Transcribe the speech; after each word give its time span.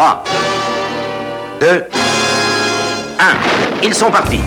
3, 0.00 0.24
2, 1.60 1.84
1. 3.18 3.82
Ils 3.82 3.92
sont 3.92 4.10
partis. 4.10 4.40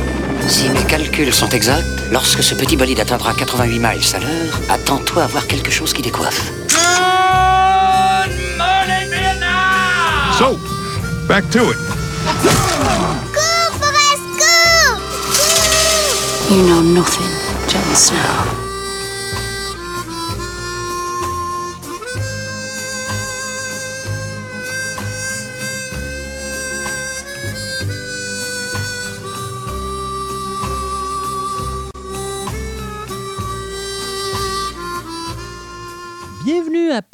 Si 0.48 0.68
mes 0.70 0.82
calculs 0.82 1.32
sont 1.32 1.50
exacts, 1.50 1.86
lorsque 2.12 2.42
ce 2.42 2.56
petit 2.56 2.76
bolide 2.76 3.00
atteindra 3.00 3.34
88 3.36 3.78
miles 3.78 4.16
à 4.16 4.20
l'heure, 4.20 4.60
attends-toi 4.68 5.26
à 5.26 5.28
voir 5.28 5.46
quelque 5.46 5.70
chose 5.70 5.94
qui 5.94 6.02
décoiffe. 6.02 6.52
So, 10.40 10.58
back 11.28 11.48
to 11.52 11.70
it. 11.70 11.78
Cours, 13.32 13.74
Forrest, 13.80 14.26
cours 14.40 15.00
You 16.50 16.64
know 16.64 16.82
nothing, 16.82 17.30
Jon 17.70 17.94
Snow. 17.94 18.63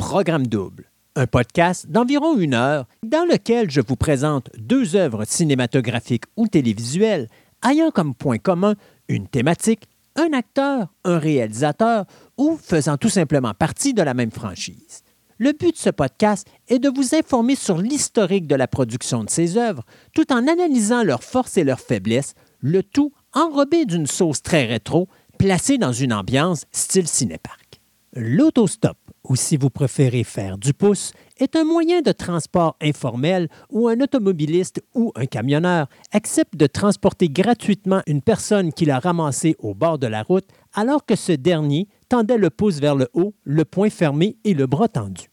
Programme 0.10 0.48
Double, 0.48 0.90
un 1.16 1.28
podcast 1.28 1.86
d'environ 1.88 2.36
une 2.36 2.56
heure 2.56 2.88
dans 3.06 3.28
lequel 3.30 3.70
je 3.70 3.80
vous 3.80 3.96
présente 3.96 4.50
deux 4.58 4.96
œuvres 4.96 5.24
cinématographiques 5.24 6.24
ou 6.36 6.48
télévisuelles 6.48 7.28
ayant 7.64 7.92
comme 7.92 8.16
point 8.16 8.40
commun 8.40 8.74
une 9.08 9.28
thématique, 9.28 9.88
un 10.16 10.34
acteur, 10.34 10.88
un 11.04 11.20
réalisateur 11.20 12.06
ou 12.40 12.58
faisant 12.60 12.98
tout 12.98 13.10
simplement 13.10 13.54
partie 13.54 13.94
de 13.94 14.02
la 14.02 14.16
même 14.16 14.32
franchise. 14.32 15.04
Le 15.38 15.52
but 15.52 15.74
de 15.74 15.78
ce 15.78 15.92
podcast 15.92 16.48
est 16.70 16.80
de 16.80 16.90
vous 16.90 17.14
informer 17.14 17.54
sur 17.54 17.78
l'historique 17.78 18.48
de 18.48 18.56
la 18.56 18.68
production 18.68 19.24
de 19.24 19.30
ces 19.30 19.58
œuvres, 19.58 19.86
tout 20.16 20.34
en 20.34 20.48
analysant 20.48 21.04
leurs 21.04 21.24
forces 21.24 21.56
et 21.58 21.64
leurs 21.64 21.82
faiblesses, 21.82 22.34
le 22.62 22.82
tout 22.82 23.14
enrobé 23.34 23.86
d'une 23.86 24.08
sauce 24.08 24.42
très 24.42 24.66
rétro, 24.66 25.08
placée 25.38 25.78
dans 25.78 25.94
une 25.94 26.14
ambiance 26.14 26.66
style 26.72 27.08
cinéparc. 27.08 27.80
L'autostop, 28.14 28.98
ou 29.24 29.36
si 29.36 29.58
vous 29.58 29.70
préférez 29.70 30.24
faire 30.24 30.58
du 30.58 30.74
pouce, 30.74 31.12
est 31.38 31.56
un 31.56 31.64
moyen 31.64 32.02
de 32.02 32.12
transport 32.12 32.76
informel 32.82 33.48
où 33.70 33.88
un 33.88 34.00
automobiliste 34.02 34.82
ou 34.94 35.12
un 35.16 35.26
camionneur 35.26 35.88
accepte 36.12 36.56
de 36.56 36.68
transporter 36.68 37.30
gratuitement 37.30 38.02
une 38.08 38.22
personne 38.22 38.74
qu'il 38.74 38.92
a 38.92 39.00
ramassée 39.00 39.56
au 39.60 39.74
bord 39.74 40.00
de 40.00 40.08
la 40.08 40.24
route 40.24 40.48
alors 40.74 41.06
que 41.06 41.16
ce 41.16 41.32
dernier 41.32 41.88
tendait 42.08 42.38
le 42.38 42.50
pouce 42.50 42.80
vers 42.80 42.96
le 42.96 43.08
haut, 43.14 43.34
le 43.44 43.66
poing 43.66 43.90
fermé 43.90 44.38
et 44.44 44.54
le 44.54 44.68
bras 44.68 44.88
tendu. 44.88 45.30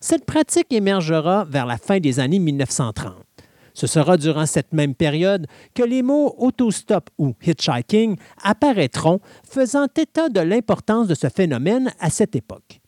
Cette 0.00 0.24
pratique 0.24 0.72
émergera 0.72 1.44
vers 1.44 1.66
la 1.66 1.78
fin 1.78 2.00
des 2.00 2.18
années 2.18 2.40
1930. 2.40 3.14
Ce 3.74 3.86
sera 3.86 4.16
durant 4.16 4.46
cette 4.46 4.72
même 4.72 4.94
période 4.94 5.46
que 5.74 5.82
les 5.82 6.02
mots 6.02 6.34
autostop 6.38 7.08
ou 7.18 7.34
hitchhiking 7.42 8.16
apparaîtront, 8.42 9.20
faisant 9.48 9.86
état 9.96 10.28
de 10.28 10.40
l'importance 10.40 11.08
de 11.08 11.14
ce 11.14 11.28
phénomène 11.28 11.92
à 11.98 12.10
cette 12.10 12.36
époque. 12.36 12.81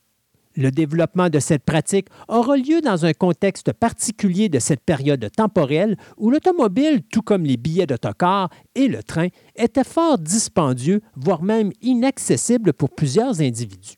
Le 0.57 0.71
développement 0.71 1.29
de 1.29 1.39
cette 1.39 1.65
pratique 1.65 2.07
aura 2.29 2.55
lieu 2.55 2.79
dans 2.79 3.05
un 3.05 3.11
contexte 3.11 3.73
particulier 3.73 4.47
de 4.47 4.59
cette 4.59 4.79
période 4.79 5.29
temporelle 5.35 5.97
où 6.17 6.29
l'automobile, 6.29 7.01
tout 7.11 7.21
comme 7.21 7.43
les 7.43 7.57
billets 7.57 7.85
d'autocar 7.85 8.49
et 8.73 8.87
le 8.87 9.03
train, 9.03 9.27
était 9.57 9.83
fort 9.83 10.17
dispendieux, 10.17 11.01
voire 11.17 11.43
même 11.43 11.71
inaccessible 11.81 12.71
pour 12.71 12.89
plusieurs 12.89 13.41
individus. 13.41 13.97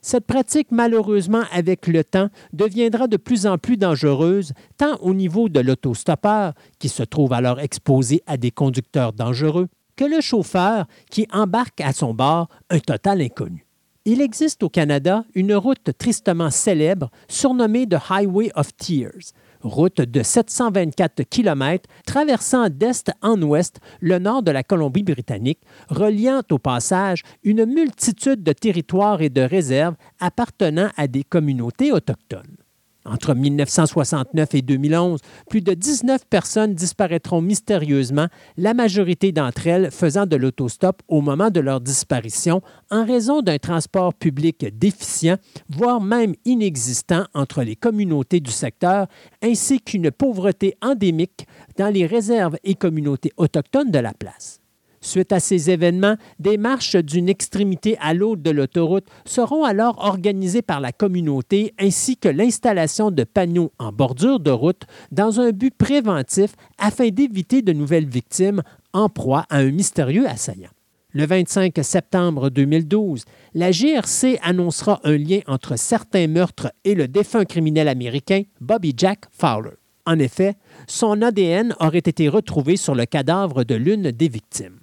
Cette 0.00 0.26
pratique, 0.26 0.68
malheureusement, 0.70 1.44
avec 1.52 1.86
le 1.86 2.02
temps, 2.02 2.30
deviendra 2.54 3.06
de 3.06 3.18
plus 3.18 3.46
en 3.46 3.58
plus 3.58 3.76
dangereuse, 3.76 4.52
tant 4.78 4.96
au 5.00 5.12
niveau 5.12 5.48
de 5.48 5.60
l'autostoppeur, 5.60 6.54
qui 6.78 6.88
se 6.88 7.02
trouve 7.02 7.34
alors 7.34 7.60
exposé 7.60 8.22
à 8.26 8.38
des 8.38 8.50
conducteurs 8.50 9.12
dangereux, 9.12 9.68
que 9.94 10.04
le 10.04 10.20
chauffeur, 10.22 10.86
qui 11.10 11.28
embarque 11.32 11.82
à 11.82 11.92
son 11.92 12.14
bord 12.14 12.48
un 12.70 12.80
total 12.80 13.20
inconnu. 13.20 13.66
Il 14.04 14.20
existe 14.20 14.64
au 14.64 14.68
Canada 14.68 15.24
une 15.32 15.54
route 15.54 15.96
tristement 15.96 16.50
célèbre 16.50 17.08
surnommée 17.28 17.86
The 17.86 17.98
Highway 18.10 18.50
of 18.56 18.74
Tears, 18.76 19.32
route 19.60 20.00
de 20.00 20.24
724 20.24 21.22
km 21.22 21.88
traversant 22.04 22.68
d'est 22.68 23.12
en 23.22 23.40
ouest 23.42 23.78
le 24.00 24.18
nord 24.18 24.42
de 24.42 24.50
la 24.50 24.64
Colombie-Britannique, 24.64 25.60
reliant 25.88 26.42
au 26.50 26.58
passage 26.58 27.22
une 27.44 27.64
multitude 27.64 28.42
de 28.42 28.52
territoires 28.52 29.22
et 29.22 29.30
de 29.30 29.42
réserves 29.42 29.94
appartenant 30.18 30.90
à 30.96 31.06
des 31.06 31.22
communautés 31.22 31.92
autochtones. 31.92 32.56
Entre 33.04 33.34
1969 33.34 34.54
et 34.54 34.62
2011, 34.62 35.20
plus 35.50 35.60
de 35.60 35.74
19 35.74 36.24
personnes 36.30 36.74
disparaîtront 36.74 37.40
mystérieusement, 37.40 38.28
la 38.56 38.74
majorité 38.74 39.32
d'entre 39.32 39.66
elles 39.66 39.90
faisant 39.90 40.26
de 40.26 40.36
l'autostop 40.36 41.02
au 41.08 41.20
moment 41.20 41.50
de 41.50 41.58
leur 41.60 41.80
disparition 41.80 42.62
en 42.90 43.04
raison 43.04 43.42
d'un 43.42 43.58
transport 43.58 44.14
public 44.14 44.66
déficient, 44.78 45.36
voire 45.68 46.00
même 46.00 46.34
inexistant 46.44 47.24
entre 47.34 47.62
les 47.62 47.76
communautés 47.76 48.40
du 48.40 48.52
secteur, 48.52 49.08
ainsi 49.42 49.80
qu'une 49.80 50.12
pauvreté 50.12 50.76
endémique 50.80 51.46
dans 51.76 51.92
les 51.92 52.06
réserves 52.06 52.56
et 52.62 52.74
communautés 52.74 53.32
autochtones 53.36 53.90
de 53.90 53.98
la 53.98 54.14
place. 54.14 54.61
Suite 55.04 55.32
à 55.32 55.40
ces 55.40 55.68
événements, 55.68 56.16
des 56.38 56.56
marches 56.56 56.94
d'une 56.94 57.28
extrémité 57.28 57.98
à 58.00 58.14
l'autre 58.14 58.40
de 58.40 58.50
l'autoroute 58.50 59.08
seront 59.24 59.64
alors 59.64 59.98
organisées 59.98 60.62
par 60.62 60.80
la 60.80 60.92
communauté 60.92 61.74
ainsi 61.78 62.16
que 62.16 62.28
l'installation 62.28 63.10
de 63.10 63.24
panneaux 63.24 63.72
en 63.80 63.90
bordure 63.90 64.38
de 64.38 64.52
route 64.52 64.84
dans 65.10 65.40
un 65.40 65.50
but 65.50 65.74
préventif 65.76 66.54
afin 66.78 67.08
d'éviter 67.08 67.62
de 67.62 67.72
nouvelles 67.72 68.08
victimes 68.08 68.62
en 68.92 69.08
proie 69.08 69.44
à 69.50 69.58
un 69.58 69.72
mystérieux 69.72 70.28
assaillant. 70.28 70.70
Le 71.14 71.26
25 71.26 71.74
septembre 71.82 72.48
2012, 72.48 73.24
la 73.54 73.72
GRC 73.72 74.38
annoncera 74.40 75.00
un 75.02 75.18
lien 75.18 75.40
entre 75.48 75.76
certains 75.76 76.28
meurtres 76.28 76.72
et 76.84 76.94
le 76.94 77.08
défunt 77.08 77.44
criminel 77.44 77.88
américain 77.88 78.42
Bobby 78.60 78.94
Jack 78.96 79.24
Fowler. 79.32 79.72
En 80.06 80.18
effet, 80.20 80.54
son 80.86 81.22
ADN 81.22 81.74
aurait 81.80 81.98
été 81.98 82.28
retrouvé 82.28 82.76
sur 82.76 82.94
le 82.94 83.04
cadavre 83.04 83.64
de 83.64 83.74
l'une 83.74 84.12
des 84.12 84.28
victimes. 84.28 84.81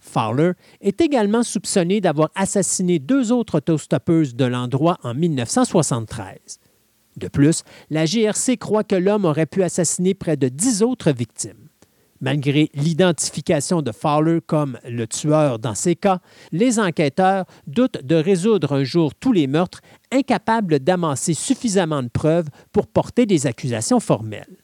Fowler 0.00 0.52
est 0.80 1.00
également 1.00 1.42
soupçonné 1.42 2.00
d'avoir 2.00 2.30
assassiné 2.34 2.98
deux 2.98 3.32
autres 3.32 3.58
autostoppeuses 3.58 4.34
de 4.34 4.44
l'endroit 4.44 4.98
en 5.02 5.14
1973. 5.14 6.58
De 7.16 7.28
plus, 7.28 7.62
la 7.90 8.06
GRC 8.06 8.56
croit 8.56 8.84
que 8.84 8.96
l'homme 8.96 9.24
aurait 9.24 9.46
pu 9.46 9.62
assassiner 9.62 10.14
près 10.14 10.36
de 10.36 10.48
dix 10.48 10.82
autres 10.82 11.12
victimes. 11.12 11.68
Malgré 12.22 12.70
l'identification 12.74 13.80
de 13.80 13.92
Fowler 13.92 14.40
comme 14.46 14.78
le 14.86 15.06
tueur 15.06 15.58
dans 15.58 15.74
ces 15.74 15.96
cas, 15.96 16.20
les 16.52 16.78
enquêteurs 16.78 17.46
doutent 17.66 18.04
de 18.04 18.14
résoudre 18.14 18.74
un 18.74 18.84
jour 18.84 19.14
tous 19.14 19.32
les 19.32 19.46
meurtres, 19.46 19.80
incapables 20.12 20.80
d'amasser 20.80 21.32
suffisamment 21.32 22.02
de 22.02 22.08
preuves 22.08 22.48
pour 22.72 22.88
porter 22.88 23.24
des 23.24 23.46
accusations 23.46 24.00
formelles 24.00 24.59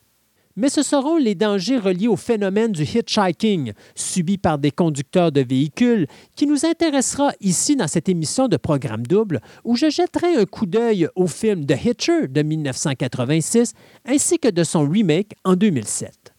mais 0.57 0.69
ce 0.69 0.83
seront 0.83 1.17
les 1.17 1.35
dangers 1.35 1.79
reliés 1.79 2.09
au 2.09 2.17
phénomène 2.17 2.73
du 2.73 2.83
hitchhiking 2.83 3.73
subi 3.95 4.39
par 4.39 4.59
des 4.59 4.71
conducteurs 4.71 5.33
de 5.33 5.43
véhicules 5.43 6.07
qui 6.35 6.47
nous 6.47 6.65
intéressera 6.65 7.33
ici 7.41 7.77
dans 7.77 7.89
cette 7.89 8.09
émission 8.09 8.49
de 8.49 8.57
Programme 8.57 9.07
Double 9.07 9.41
où 9.65 9.77
je 9.77 9.91
jetterai 9.91 10.37
un 10.37 10.47
coup 10.47 10.67
d'œil 10.67 11.09
au 11.15 11.27
film 11.27 11.67
The 11.67 11.85
Hitcher 11.85 12.29
de 12.29 12.43
1986 12.43 13.75
ainsi 14.07 14.39
que 14.39 14.49
de 14.49 14.65
son 14.65 14.89
remake 14.89 15.35
en 15.45 15.55
2007. 15.55 16.35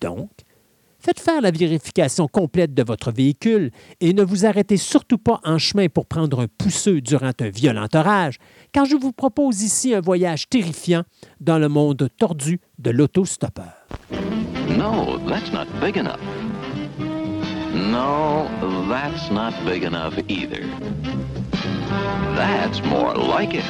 Donc, 0.00 0.30
Faites 1.02 1.18
faire 1.18 1.40
la 1.40 1.50
vérification 1.50 2.28
complète 2.28 2.74
de 2.74 2.82
votre 2.82 3.10
véhicule 3.10 3.70
et 4.00 4.12
ne 4.12 4.22
vous 4.22 4.44
arrêtez 4.44 4.76
surtout 4.76 5.16
pas 5.16 5.40
en 5.44 5.56
chemin 5.56 5.88
pour 5.88 6.04
prendre 6.04 6.40
un 6.40 6.46
pousseux 6.46 7.00
durant 7.00 7.32
un 7.40 7.48
violent 7.48 7.88
orage, 7.94 8.36
car 8.72 8.84
je 8.84 8.96
vous 8.96 9.12
propose 9.12 9.62
ici 9.62 9.94
un 9.94 10.02
voyage 10.02 10.50
terrifiant 10.50 11.04
dans 11.40 11.58
le 11.58 11.70
monde 11.70 12.06
tordu 12.18 12.60
de 12.78 12.90
l'autostoppeur. 12.90 13.72
No, 14.76 15.18
that's 15.26 15.50
not 15.52 15.66
big 15.80 15.96
enough. 15.96 16.20
No, 17.72 18.46
that's 18.90 19.30
not 19.30 19.54
big 19.64 19.84
enough 19.84 20.18
either. 20.28 20.66
That's 22.36 22.82
more 22.84 23.14
like 23.14 23.54
it. 23.54 23.64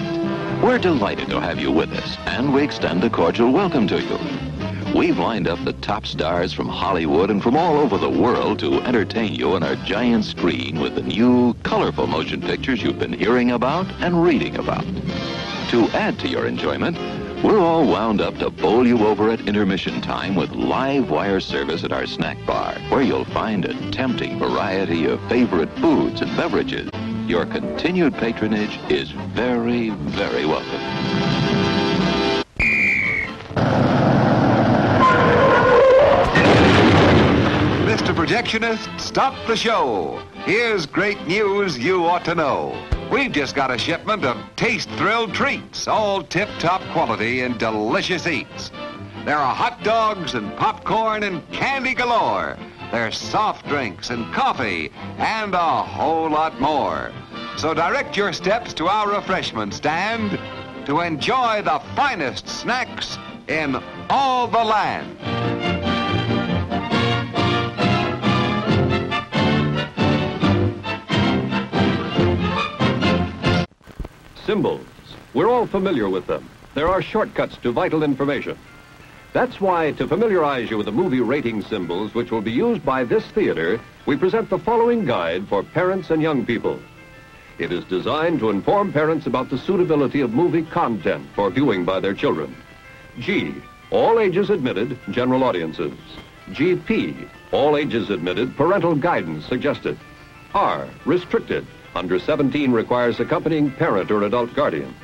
We're 0.64 0.80
delighted 0.80 1.28
to 1.30 1.40
have 1.40 1.60
you 1.60 1.70
with 1.70 1.92
us, 1.92 2.18
and 2.26 2.52
we 2.52 2.64
extend 2.64 3.04
a 3.04 3.08
cordial 3.08 3.52
welcome 3.52 3.86
to 3.86 4.00
you. 4.00 4.49
We've 4.94 5.18
lined 5.18 5.46
up 5.46 5.64
the 5.64 5.72
top 5.74 6.04
stars 6.04 6.52
from 6.52 6.68
Hollywood 6.68 7.30
and 7.30 7.40
from 7.40 7.56
all 7.56 7.78
over 7.78 7.96
the 7.96 8.10
world 8.10 8.58
to 8.58 8.80
entertain 8.82 9.34
you 9.34 9.52
on 9.52 9.62
our 9.62 9.76
giant 9.76 10.24
screen 10.24 10.80
with 10.80 10.96
the 10.96 11.02
new, 11.02 11.54
colorful 11.62 12.08
motion 12.08 12.40
pictures 12.40 12.82
you've 12.82 12.98
been 12.98 13.12
hearing 13.12 13.52
about 13.52 13.86
and 14.00 14.22
reading 14.22 14.56
about. 14.56 14.84
To 15.70 15.88
add 15.90 16.18
to 16.18 16.28
your 16.28 16.46
enjoyment, 16.46 16.98
we're 17.44 17.60
all 17.60 17.86
wound 17.86 18.20
up 18.20 18.36
to 18.38 18.50
bowl 18.50 18.84
you 18.84 19.06
over 19.06 19.30
at 19.30 19.46
intermission 19.46 20.00
time 20.00 20.34
with 20.34 20.50
live 20.50 21.08
wire 21.08 21.40
service 21.40 21.84
at 21.84 21.92
our 21.92 22.06
snack 22.06 22.36
bar, 22.44 22.74
where 22.88 23.02
you'll 23.02 23.24
find 23.26 23.64
a 23.64 23.90
tempting 23.92 24.40
variety 24.40 25.06
of 25.06 25.20
favorite 25.28 25.70
foods 25.78 26.20
and 26.20 26.36
beverages. 26.36 26.90
Your 27.28 27.46
continued 27.46 28.14
patronage 28.14 28.78
is 28.90 29.12
very, 29.12 29.90
very 29.90 30.46
welcome. 30.46 31.59
Projectionists, 38.40 38.98
stop 38.98 39.34
the 39.46 39.56
show. 39.56 40.18
Here's 40.44 40.86
great 40.86 41.26
news 41.26 41.78
you 41.78 42.06
ought 42.06 42.24
to 42.24 42.34
know. 42.34 42.74
We've 43.12 43.30
just 43.30 43.54
got 43.54 43.70
a 43.70 43.76
shipment 43.76 44.24
of 44.24 44.38
taste-thrilled 44.56 45.34
treats, 45.34 45.86
all 45.86 46.22
tip-top 46.22 46.80
quality 46.92 47.42
and 47.42 47.58
delicious 47.58 48.26
eats. 48.26 48.70
There 49.26 49.36
are 49.36 49.54
hot 49.54 49.82
dogs 49.82 50.32
and 50.34 50.56
popcorn 50.56 51.24
and 51.24 51.46
candy 51.52 51.92
galore. 51.92 52.56
There's 52.90 53.18
soft 53.18 53.68
drinks 53.68 54.08
and 54.08 54.32
coffee 54.32 54.90
and 55.18 55.54
a 55.54 55.82
whole 55.82 56.30
lot 56.30 56.58
more. 56.58 57.12
So 57.58 57.74
direct 57.74 58.16
your 58.16 58.32
steps 58.32 58.72
to 58.74 58.88
our 58.88 59.10
refreshment 59.10 59.74
stand 59.74 60.38
to 60.86 61.00
enjoy 61.00 61.60
the 61.60 61.82
finest 61.94 62.48
snacks 62.48 63.18
in 63.48 63.76
all 64.08 64.46
the 64.46 64.64
land. 64.64 65.39
Symbols. 74.46 74.86
We're 75.34 75.48
all 75.48 75.66
familiar 75.66 76.08
with 76.08 76.26
them. 76.26 76.48
There 76.74 76.88
are 76.88 77.02
shortcuts 77.02 77.56
to 77.58 77.72
vital 77.72 78.02
information. 78.02 78.58
That's 79.32 79.60
why, 79.60 79.92
to 79.92 80.08
familiarize 80.08 80.70
you 80.70 80.76
with 80.76 80.86
the 80.86 80.92
movie 80.92 81.20
rating 81.20 81.62
symbols 81.62 82.14
which 82.14 82.30
will 82.30 82.40
be 82.40 82.50
used 82.50 82.84
by 82.84 83.04
this 83.04 83.24
theater, 83.26 83.80
we 84.06 84.16
present 84.16 84.50
the 84.50 84.58
following 84.58 85.04
guide 85.04 85.46
for 85.46 85.62
parents 85.62 86.10
and 86.10 86.20
young 86.20 86.44
people. 86.44 86.80
It 87.58 87.70
is 87.70 87.84
designed 87.84 88.40
to 88.40 88.50
inform 88.50 88.92
parents 88.92 89.26
about 89.26 89.50
the 89.50 89.58
suitability 89.58 90.20
of 90.20 90.32
movie 90.32 90.62
content 90.62 91.26
for 91.34 91.50
viewing 91.50 91.84
by 91.84 92.00
their 92.00 92.14
children. 92.14 92.56
G, 93.18 93.54
all 93.90 94.18
ages 94.18 94.50
admitted, 94.50 94.98
general 95.10 95.44
audiences. 95.44 95.92
GP, 96.50 97.28
all 97.52 97.76
ages 97.76 98.10
admitted, 98.10 98.56
parental 98.56 98.94
guidance 98.94 99.44
suggested. 99.46 99.98
R, 100.54 100.88
restricted, 101.04 101.66
under 101.94 102.18
17 102.18 102.72
requires 102.72 103.20
accompanying 103.20 103.70
parent 103.70 104.10
or 104.10 104.22
adult 104.22 104.54
guardian. 104.54 104.94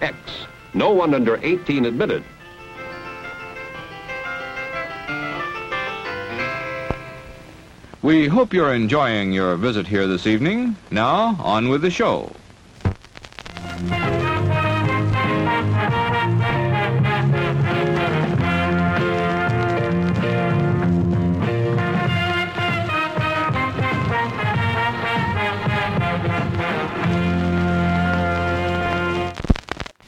X, 0.00 0.16
no 0.74 0.90
one 0.92 1.14
under 1.14 1.38
18 1.42 1.84
admitted. 1.84 2.24
We 8.02 8.28
hope 8.28 8.54
you're 8.54 8.74
enjoying 8.74 9.32
your 9.32 9.56
visit 9.56 9.86
here 9.86 10.06
this 10.06 10.26
evening. 10.26 10.76
Now, 10.90 11.36
on 11.38 11.68
with 11.68 11.82
the 11.82 11.90
show. 11.90 12.32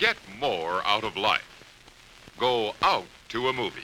Get 0.03 0.17
more 0.41 0.85
out 0.85 1.05
of 1.05 1.17
life. 1.17 1.65
Go 2.37 2.75
out 2.83 3.07
to 3.29 3.47
a 3.47 3.53
movie. 3.53 3.83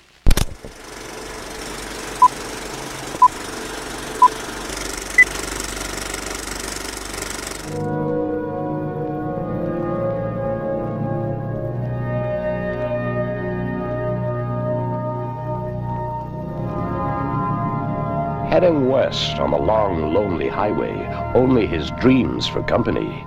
Heading 18.50 18.88
west 18.88 19.38
on 19.38 19.52
the 19.52 19.56
long, 19.56 20.12
lonely 20.12 20.48
highway, 20.48 20.96
only 21.36 21.68
his 21.68 21.92
dreams 21.92 22.48
for 22.48 22.64
company. 22.64 23.24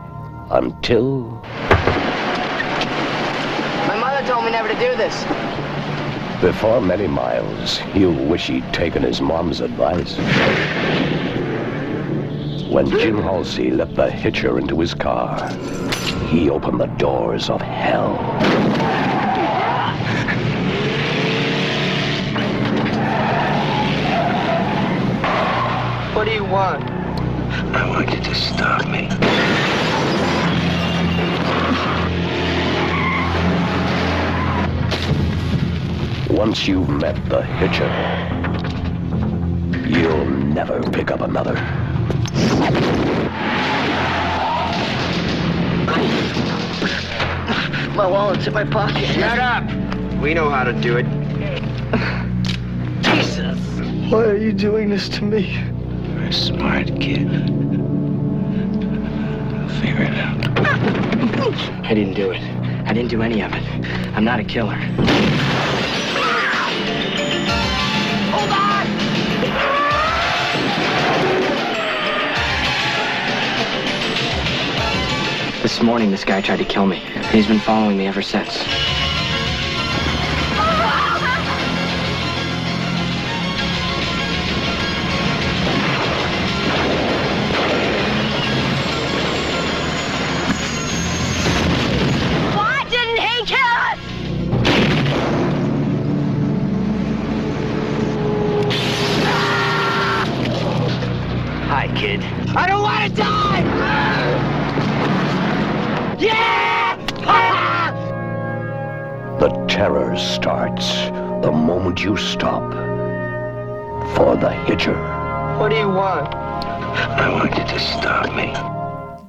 Until 0.50 1.42
My 3.88 3.98
mother 3.98 4.26
told 4.28 4.46
me 4.46 4.52
never 4.52 4.61
to 4.74 4.80
do 4.80 4.96
this. 4.96 5.26
before 6.42 6.80
many 6.80 7.06
miles, 7.06 7.78
he'll 7.94 8.14
wish 8.14 8.48
he'd 8.48 8.74
taken 8.74 9.04
his 9.04 9.20
mom's 9.20 9.60
advice. 9.60 10.16
When 12.70 12.90
Jim 12.90 13.22
Halsey 13.22 13.72
let 13.72 13.94
the 13.96 14.10
hitcher 14.10 14.58
into 14.58 14.80
his 14.80 14.94
car, 14.94 15.50
he 16.30 16.50
opened 16.50 16.80
the 16.80 16.86
doors 16.86 17.50
of 17.50 17.62
hell. 17.62 18.16
What 26.16 26.26
do 26.26 26.32
you 26.32 26.46
want? 26.46 26.84
I 27.76 27.90
want 27.90 28.10
you 28.10 28.22
to 28.22 28.36
stop 28.36 28.88
me. 28.88 29.10
Once 36.32 36.66
you've 36.66 36.88
met 36.88 37.14
the 37.30 37.42
hitcher, 37.44 37.90
you'll 39.86 40.26
never 40.26 40.82
pick 40.92 41.12
up 41.12 41.20
another. 41.20 41.56
My 47.94 48.08
wallet's 48.08 48.48
in 48.48 48.54
my 48.54 48.64
pocket. 48.64 49.06
Shut 49.08 49.40
up! 49.40 49.66
We 50.22 50.34
know 50.34 50.50
how 50.50 50.64
to 50.64 50.72
do 50.72 50.98
it. 50.98 51.06
Jesus! 53.02 53.60
Why 54.10 54.24
are 54.24 54.38
you 54.38 54.54
doing 54.54 54.90
this 54.90 55.10
to 55.10 55.26
me? 55.26 55.52
You're 56.14 56.24
a 56.24 56.34
smart 56.34 56.88
kid. 57.02 57.30
Figure 59.82 60.04
it 60.04 60.18
out. 60.18 60.48
I 61.86 61.94
didn't 61.94 62.14
do 62.14 62.32
it. 62.32 62.42
I 62.88 62.94
didn't 62.94 63.10
do 63.10 63.22
any 63.22 63.42
of 63.42 63.54
it. 63.54 63.64
I'm 64.16 64.24
not 64.24 64.40
a 64.40 64.46
killer. 64.46 64.80
This 75.62 75.80
morning, 75.80 76.10
this 76.10 76.24
guy 76.26 76.42
tried 76.42 76.58
to 76.58 76.66
kill 76.66 76.88
me. 76.88 76.98
He's 77.32 77.46
been 77.46 77.60
following 77.60 77.96
me 77.96 78.08
ever 78.08 78.24
since. 78.24 78.66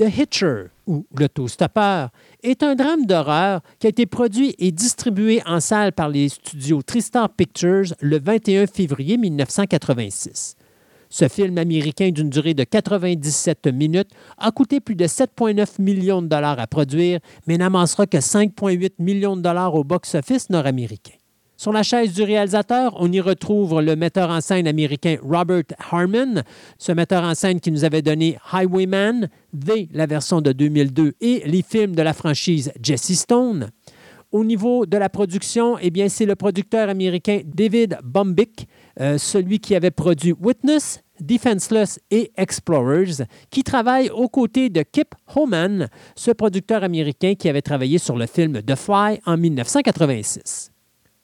The 0.03 0.19
Hitcher, 0.19 0.65
ou 0.89 1.07
L'autostoppeur, 1.17 2.09
est 2.43 2.65
un 2.65 2.75
drame 2.75 3.07
d'horreur 3.07 3.61
qui 3.79 3.87
a 3.87 3.91
été 3.91 4.05
produit 4.05 4.53
et 4.59 4.73
distribué 4.73 5.41
en 5.47 5.61
salle 5.61 5.93
par 5.93 6.09
les 6.09 6.29
studios 6.29 6.83
Tristar 6.83 7.31
Pictures 7.31 7.95
le 8.01 8.19
21 8.19 8.67
février 8.67 9.17
1986. 9.17 10.57
Ce 11.09 11.29
film 11.29 11.57
américain 11.57 12.11
d'une 12.11 12.31
durée 12.31 12.55
de 12.55 12.65
97 12.65 13.69
minutes 13.69 14.11
a 14.39 14.51
coûté 14.51 14.81
plus 14.81 14.97
de 14.97 15.05
7,9 15.05 15.81
millions 15.81 16.21
de 16.21 16.27
dollars 16.27 16.59
à 16.59 16.67
produire, 16.67 17.21
mais 17.47 17.57
n'amassera 17.57 18.09
que 18.09 18.17
5,8 18.17 18.95
millions 18.99 19.37
de 19.37 19.43
dollars 19.43 19.77
au 19.77 19.85
box-office 19.85 20.51
nord-américain. 20.51 21.22
Sur 21.63 21.71
la 21.71 21.85
chaise 21.85 22.13
du 22.13 22.25
réalisateur, 22.25 22.93
on 22.99 23.13
y 23.13 23.21
retrouve 23.21 23.81
le 23.81 23.95
metteur 23.95 24.31
en 24.31 24.41
scène 24.41 24.67
américain 24.67 25.19
Robert 25.23 25.63
Harmon, 25.93 26.43
ce 26.77 26.91
metteur 26.91 27.23
en 27.23 27.37
scène 27.37 27.61
qui 27.61 27.71
nous 27.71 27.85
avait 27.85 28.03
donné 28.03 28.37
Highwayman, 28.53 29.29
The, 29.57 29.87
la 29.93 30.07
version 30.07 30.41
de 30.41 30.51
2002, 30.51 31.13
et 31.21 31.45
les 31.47 31.63
films 31.63 31.95
de 31.95 32.03
la 32.03 32.15
franchise 32.15 32.73
Jesse 32.83 33.13
Stone. 33.13 33.71
Au 34.33 34.43
niveau 34.43 34.87
de 34.87 34.97
la 34.97 35.09
production, 35.09 35.79
eh 35.81 35.91
bien, 35.91 36.09
c'est 36.09 36.27
le 36.27 36.35
producteur 36.35 36.89
américain 36.89 37.43
David 37.45 37.97
Bombick, 38.03 38.67
euh, 39.01 39.17
celui 39.17 39.61
qui 39.61 39.77
avait 39.77 39.93
produit 39.93 40.35
Witness, 40.41 41.01
Defenseless 41.21 42.01
et 42.11 42.33
Explorers, 42.37 43.23
qui 43.51 43.63
travaille 43.63 44.11
aux 44.11 44.29
côtés 44.29 44.69
de 44.69 44.83
Kip 44.83 45.15
Homan, 45.37 45.87
ce 46.17 46.33
producteur 46.33 46.83
américain 46.83 47.35
qui 47.37 47.49
avait 47.49 47.63
travaillé 47.63 47.99
sur 47.99 48.17
le 48.17 48.27
film 48.27 48.61
The 48.63 48.75
Fly 48.75 49.21
en 49.27 49.37
1986. 49.37 50.72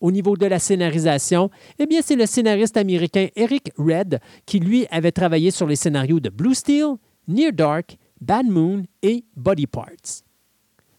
Au 0.00 0.12
niveau 0.12 0.37
de 0.37 0.47
la 0.47 0.59
scénarisation, 0.59 1.50
eh 1.78 1.87
bien, 1.87 2.00
c'est 2.02 2.14
le 2.14 2.26
scénariste 2.26 2.76
américain 2.76 3.28
Eric 3.35 3.73
Red 3.76 4.21
qui, 4.47 4.61
lui, 4.61 4.87
avait 4.90 5.12
travaillé 5.12 5.50
sur 5.50 5.67
les 5.67 5.76
scénarios 5.76 6.21
de 6.21 6.28
Blue 6.28 6.55
Steel, 6.55 6.95
Near 7.26 7.52
Dark, 7.52 7.97
Bad 8.21 8.47
Moon 8.47 8.85
et 9.02 9.25
Body 9.37 9.67
Parts. 9.67 10.23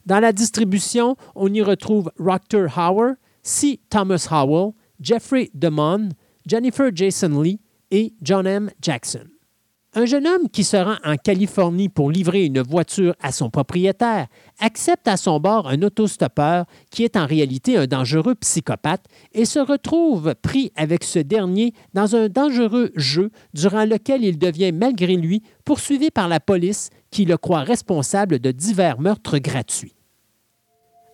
Dans 0.06 0.20
la 0.20 0.34
distribution, 0.34 1.15
on 1.36 1.53
y 1.53 1.62
retrouve 1.62 2.12
Roctor 2.18 2.68
Hauer, 2.77 3.13
C. 3.41 3.79
Thomas 3.89 4.27
Howell, 4.29 4.74
Jeffrey 5.00 5.50
DeMond, 5.53 6.10
Jennifer 6.46 6.89
Jason 6.94 7.41
Lee 7.41 7.60
et 7.91 8.13
John 8.22 8.46
M. 8.48 8.70
Jackson. 8.82 9.27
Un 10.00 10.06
jeune 10.06 10.27
homme 10.27 10.48
qui 10.48 10.63
se 10.63 10.77
rend 10.77 10.96
en 11.03 11.18
Californie 11.18 11.89
pour 11.89 12.10
livrer 12.10 12.46
une 12.46 12.62
voiture 12.62 13.15
à 13.22 13.34
son 13.34 13.50
propriétaire 13.50 14.27
accepte 14.62 15.10
à 15.10 15.18
son 15.18 15.41
bord 15.41 15.68
un 15.68 15.82
autostoppeur 15.82 16.63
qui 16.89 17.03
est 17.03 17.18
en 17.18 17.25
réalité 17.25 17.75
un 17.75 17.86
dangereux 17.86 18.36
psychopathe 18.36 19.03
et 19.34 19.44
se 19.44 19.60
retrouve 19.60 20.36
pris 20.36 20.72
avec 20.77 21.03
ce 21.03 21.20
dernier 21.20 21.74
dans 21.94 22.15
un 22.15 22.29
dangereux 22.29 22.94
jeu 22.96 23.29
durant 23.53 23.84
lequel 23.84 24.24
il 24.24 24.39
devient 24.39 24.72
malgré 24.72 25.18
lui 25.18 25.44
poursuivi 25.65 26.12
par 26.12 26.29
la 26.29 26.39
police 26.39 26.91
qui 27.12 27.25
le 27.25 27.36
croit 27.36 27.63
responsable 27.63 28.39
de 28.39 28.51
divers 28.51 29.01
meurtres 29.01 29.39
gratuits. 29.39 29.96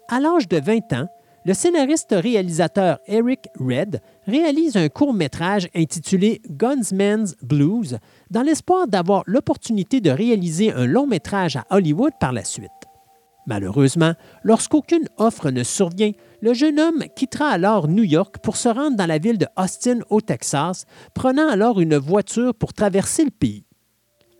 À 0.10 0.20
l'âge 0.20 0.48
de 0.48 0.60
20 0.60 0.94
ans, 0.94 1.08
le 1.46 1.54
scénariste-réalisateur 1.54 2.98
Eric 3.06 3.48
Red 3.60 4.02
réalise 4.26 4.76
un 4.78 4.90
court-métrage 4.90 5.70
intitulé 5.76 6.42
Gunsman's 6.50 7.36
Blues 7.44 8.00
dans 8.32 8.42
l'espoir 8.42 8.88
d'avoir 8.88 9.24
l'opportunité 9.28 10.02
de 10.02 10.10
réaliser 10.10 10.74
un 10.74 10.88
long-métrage 10.88 11.56
à 11.56 11.66
Hollywood 11.70 12.14
par 12.20 12.34
la 12.34 12.44
suite. 12.44 12.72
Malheureusement, 13.46 14.14
lorsqu'aucune 14.44 15.08
offre 15.18 15.52
ne 15.52 15.62
survient, 15.62 16.14
le 16.42 16.56
jeune 16.56 16.80
homme 16.80 17.04
quittera 17.16 17.50
alors 17.50 17.88
New 17.88 18.04
York 18.04 18.38
pour 18.42 18.58
se 18.58 18.68
rendre 18.68 18.98
dans 18.98 19.06
la 19.06 19.20
ville 19.20 19.38
de 19.38 19.48
Austin 19.56 20.00
au 20.10 20.22
Texas, 20.22 20.86
prenant 21.14 21.48
alors 21.48 21.80
une 21.80 21.98
voiture 21.98 22.56
pour 22.56 22.74
traverser 22.74 23.24
le 23.24 23.30
pays. 23.30 23.65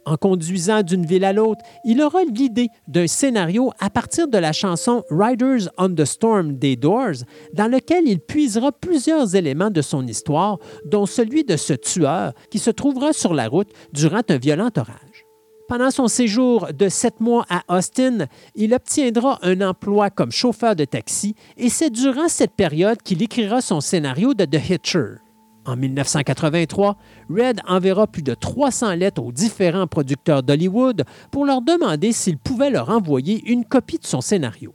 En 0.06 0.18
conduisant 0.18 0.84
d'une 0.84 1.06
ville 1.06 1.26
à 1.26 1.34
l'autre, 1.34 1.62
il 1.84 2.02
aura 2.02 2.24
l'idée 2.24 2.70
d'un 2.88 3.08
scénario 3.08 3.72
à 3.80 3.90
partir 3.90 4.28
de 4.28 4.38
la 4.38 4.54
chanson 4.54 5.04
Riders 5.10 5.70
on 5.80 5.94
the 5.94 6.06
Storm 6.06 6.58
des 6.58 6.76
Doors, 6.76 7.24
dans 7.54 7.72
lequel 7.72 8.08
il 8.08 8.20
puisera 8.20 8.72
plusieurs 8.72 9.36
éléments 9.36 9.72
de 9.72 9.82
son 9.82 10.06
histoire, 10.06 10.60
dont 10.86 11.08
celui 11.08 11.44
de 11.44 11.58
ce 11.58 11.74
tueur 11.74 12.34
qui 12.52 12.60
se 12.60 12.70
trouvera 12.70 13.14
sur 13.14 13.34
la 13.34 13.48
route 13.48 13.70
durant 13.94 14.22
un 14.30 14.38
violent 14.38 14.70
orage. 14.78 15.26
Pendant 15.68 15.90
son 15.90 16.08
séjour 16.08 16.68
de 16.78 16.90
sept 16.90 17.20
mois 17.20 17.46
à 17.50 17.64
Austin, 17.76 18.28
il 18.54 18.76
obtiendra 18.76 19.40
un 19.42 19.62
emploi 19.62 20.12
comme 20.12 20.32
chauffeur 20.32 20.76
de 20.76 20.86
taxi 20.86 21.34
et 21.58 21.70
c'est 21.70 21.90
durant 21.90 22.28
cette 22.28 22.54
période 22.54 23.02
qu'il 23.02 23.24
écrira 23.24 23.62
son 23.62 23.82
scénario 23.82 24.36
de 24.36 24.46
The 24.46 24.70
Hitcher. 24.70 25.25
En 25.66 25.76
1983, 25.76 26.98
Red 27.30 27.62
enverra 27.68 28.08
plus 28.08 28.22
de 28.22 28.34
300 28.34 28.96
lettres 28.96 29.24
aux 29.24 29.32
différents 29.32 29.88
producteurs 29.88 30.44
d'Hollywood 30.44 31.04
pour 31.32 31.46
leur 31.46 31.62
demander 31.62 32.12
s'ils 32.12 32.38
pouvaient 32.38 32.70
leur 32.70 32.90
envoyer 32.90 33.42
une 33.52 33.66
copie 33.66 33.98
de 33.98 34.06
son 34.06 34.22
scénario. 34.22 34.74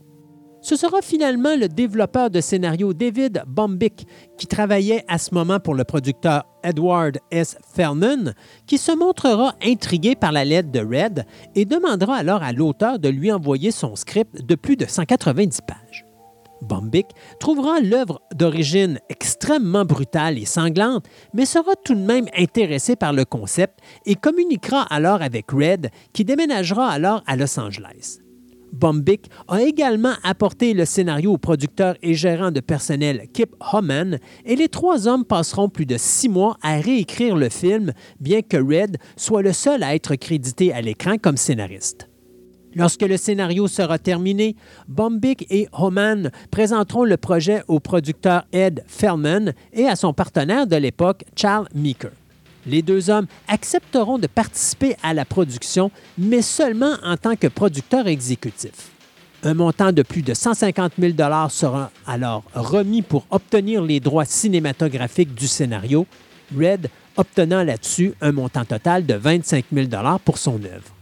Ce 0.63 0.77
sera 0.77 1.01
finalement 1.01 1.57
le 1.57 1.69
développeur 1.69 2.29
de 2.29 2.41
scénario 2.43 2.93
David 2.93 3.45
Bombick, 3.47 4.07
qui 4.37 4.47
travaillait 4.47 5.05
à 5.09 5.17
ce 5.17 5.35
moment 5.35 5.59
pour 5.59 5.75
le 5.75 5.85
producteur 5.85 6.45
Edward 6.63 7.19
S. 7.31 7.57
Fellman, 7.73 8.35
qui 8.67 8.77
se 8.77 8.93
montrera 8.93 9.55
intrigué 9.65 10.15
par 10.17 10.33
la 10.33 10.45
lettre 10.45 10.71
de 10.71 10.81
Red 10.81 11.25
et 11.55 11.65
demandera 11.65 12.17
alors 12.17 12.43
à 12.43 12.53
l'auteur 12.53 12.99
de 12.99 13.09
lui 13.09 13.33
envoyer 13.33 13.71
son 13.71 13.97
script 13.97 14.45
de 14.45 14.55
plus 14.55 14.77
de 14.77 14.85
190 14.85 15.61
pages. 15.63 16.10
Bombic 16.63 17.07
trouvera 17.39 17.81
l'œuvre 17.81 18.21
d'origine 18.35 18.99
extrêmement 19.09 19.85
brutale 19.85 20.39
et 20.39 20.45
sanglante, 20.45 21.07
mais 21.35 21.47
sera 21.47 21.75
tout 21.85 21.95
de 21.95 22.01
même 22.01 22.27
intéressé 22.37 22.97
par 22.97 23.13
le 23.13 23.25
concept 23.25 23.79
et 24.07 24.15
communiquera 24.15 24.83
alors 24.83 25.23
avec 25.23 25.51
Red, 25.51 25.91
qui 26.13 26.25
déménagera 26.25 26.89
alors 26.89 27.23
à 27.27 27.37
Los 27.37 27.59
Angeles. 27.59 28.21
Bombic 28.73 29.31
a 29.49 29.63
également 29.63 30.15
apporté 30.23 30.75
le 30.75 30.85
scénario 30.85 31.33
au 31.33 31.39
producteur 31.39 31.97
et 32.03 32.15
gérant 32.15 32.51
de 32.51 32.61
personnel 32.61 33.27
Kip 33.33 33.55
Homan 33.73 34.19
et 34.45 34.57
les 34.57 34.69
trois 34.69 35.09
hommes 35.09 35.25
passeront 35.25 35.69
plus 35.69 35.87
de 35.87 35.97
six 35.99 36.29
mois 36.29 36.57
à 36.63 36.79
réécrire 36.79 37.37
le 37.37 37.49
film, 37.49 37.93
bien 38.21 38.43
que 38.43 38.57
Red 38.57 38.99
soit 39.17 39.43
le 39.43 39.53
seul 39.53 39.83
à 39.83 39.95
être 39.95 40.15
crédité 40.15 40.73
à 40.73 40.81
l'écran 40.81 41.17
comme 41.19 41.37
scénariste. 41.37 42.10
Lorsque 42.75 43.03
le 43.03 43.17
scénario 43.17 43.67
sera 43.67 43.99
terminé, 43.99 44.55
Bombic 44.87 45.47
et 45.51 45.69
Homan 45.73 46.31
présenteront 46.51 47.05
le 47.05 47.17
projet 47.17 47.63
au 47.67 47.81
producteur 47.81 48.45
Ed 48.53 48.85
Fellman 48.87 49.53
et 49.73 49.87
à 49.87 49.97
son 49.97 50.13
partenaire 50.13 50.67
de 50.67 50.77
l'époque, 50.77 51.25
Charles 51.35 51.69
Meeker. 51.75 52.13
Les 52.67 52.83
deux 52.83 53.11
hommes 53.11 53.27
accepteront 53.49 54.19
de 54.19 54.27
participer 54.27 54.95
à 55.03 55.15
la 55.15 55.25
production, 55.25 55.91
mais 56.19 56.43
seulement 56.43 56.95
en 57.03 57.17
tant 57.17 57.35
que 57.35 57.47
producteurs 57.47 58.07
exécutifs. 58.07 58.91
Un 59.43 59.55
montant 59.55 59.91
de 59.91 60.03
plus 60.03 60.23
de 60.23 60.35
150 60.35 60.93
000 60.99 61.15
sera 61.49 61.91
alors 62.07 62.45
remis 62.55 63.01
pour 63.01 63.27
obtenir 63.31 63.83
les 63.83 63.99
droits 63.99 64.27
cinématographiques 64.27 65.35
du 65.35 65.49
scénario, 65.49 66.07
Red 66.57 66.89
obtenant 67.17 67.65
là-dessus 67.65 68.13
un 68.21 68.33
montant 68.33 68.65
total 68.65 69.07
de 69.07 69.15
25 69.15 69.65
000 69.73 69.89
pour 70.25 70.39
son 70.39 70.63
œuvre. 70.65 70.95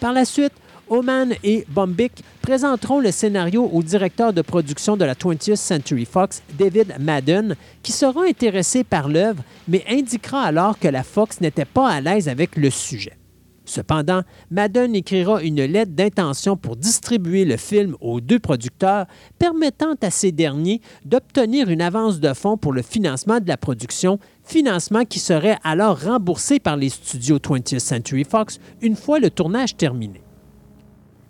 Par 0.00 0.12
la 0.12 0.24
suite, 0.24 0.52
Oman 0.88 1.32
et 1.42 1.64
Bombic 1.68 2.24
présenteront 2.42 3.00
le 3.00 3.10
scénario 3.10 3.68
au 3.72 3.82
directeur 3.82 4.32
de 4.32 4.42
production 4.42 4.96
de 4.96 5.04
la 5.04 5.14
20th 5.14 5.56
Century 5.56 6.04
Fox, 6.04 6.42
David 6.58 6.94
Madden, 7.00 7.56
qui 7.82 7.92
sera 7.92 8.24
intéressé 8.24 8.84
par 8.84 9.08
l'œuvre, 9.08 9.42
mais 9.68 9.84
indiquera 9.88 10.42
alors 10.42 10.78
que 10.78 10.88
la 10.88 11.02
Fox 11.02 11.40
n'était 11.40 11.64
pas 11.64 11.88
à 11.88 12.00
l'aise 12.00 12.28
avec 12.28 12.56
le 12.56 12.70
sujet. 12.70 13.16
Cependant, 13.64 14.22
Madden 14.50 14.94
écrira 14.94 15.42
une 15.42 15.62
lettre 15.62 15.92
d'intention 15.92 16.56
pour 16.56 16.76
distribuer 16.76 17.44
le 17.44 17.56
film 17.56 17.96
aux 18.00 18.20
deux 18.20 18.40
producteurs, 18.40 19.06
permettant 19.38 19.94
à 20.02 20.10
ces 20.10 20.32
derniers 20.32 20.80
d'obtenir 21.04 21.70
une 21.70 21.80
avance 21.80 22.18
de 22.18 22.34
fonds 22.34 22.56
pour 22.56 22.72
le 22.72 22.82
financement 22.82 23.40
de 23.40 23.48
la 23.48 23.56
production, 23.56 24.18
financement 24.42 25.04
qui 25.04 25.20
serait 25.20 25.58
alors 25.62 26.00
remboursé 26.02 26.58
par 26.58 26.76
les 26.76 26.88
studios 26.88 27.38
20th 27.38 27.78
Century 27.78 28.24
Fox 28.24 28.58
une 28.80 28.96
fois 28.96 29.20
le 29.20 29.30
tournage 29.30 29.76
terminé. 29.76 30.20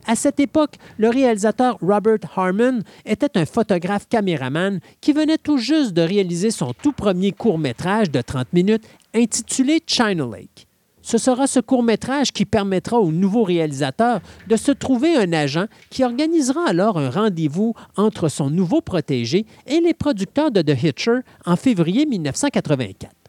À 0.06 0.16
cette 0.16 0.40
époque, 0.40 0.74
le 0.98 1.08
réalisateur 1.08 1.78
Robert 1.80 2.18
Harmon 2.36 2.80
était 3.06 3.38
un 3.38 3.46
photographe 3.46 4.08
caméraman 4.08 4.80
qui 5.00 5.12
venait 5.12 5.38
tout 5.38 5.58
juste 5.58 5.92
de 5.92 6.02
réaliser 6.02 6.50
son 6.50 6.72
tout 6.72 6.92
premier 6.92 7.32
court-métrage 7.32 8.10
de 8.10 8.20
30 8.20 8.52
minutes 8.52 8.84
intitulé 9.14 9.80
China 9.86 10.26
Lake. 10.26 10.66
Ce 11.02 11.18
sera 11.18 11.46
ce 11.46 11.60
court-métrage 11.60 12.32
qui 12.32 12.44
permettra 12.44 12.98
au 12.98 13.10
nouveau 13.10 13.42
réalisateur 13.42 14.20
de 14.48 14.56
se 14.56 14.70
trouver 14.70 15.16
un 15.16 15.32
agent 15.32 15.66
qui 15.90 16.04
organisera 16.04 16.68
alors 16.68 16.98
un 16.98 17.10
rendez-vous 17.10 17.74
entre 17.96 18.28
son 18.28 18.50
nouveau 18.50 18.80
protégé 18.80 19.44
et 19.66 19.80
les 19.80 19.94
producteurs 19.94 20.52
de 20.52 20.62
The 20.62 20.82
Hitcher 20.82 21.18
en 21.44 21.56
février 21.56 22.06
1984. 22.06 23.21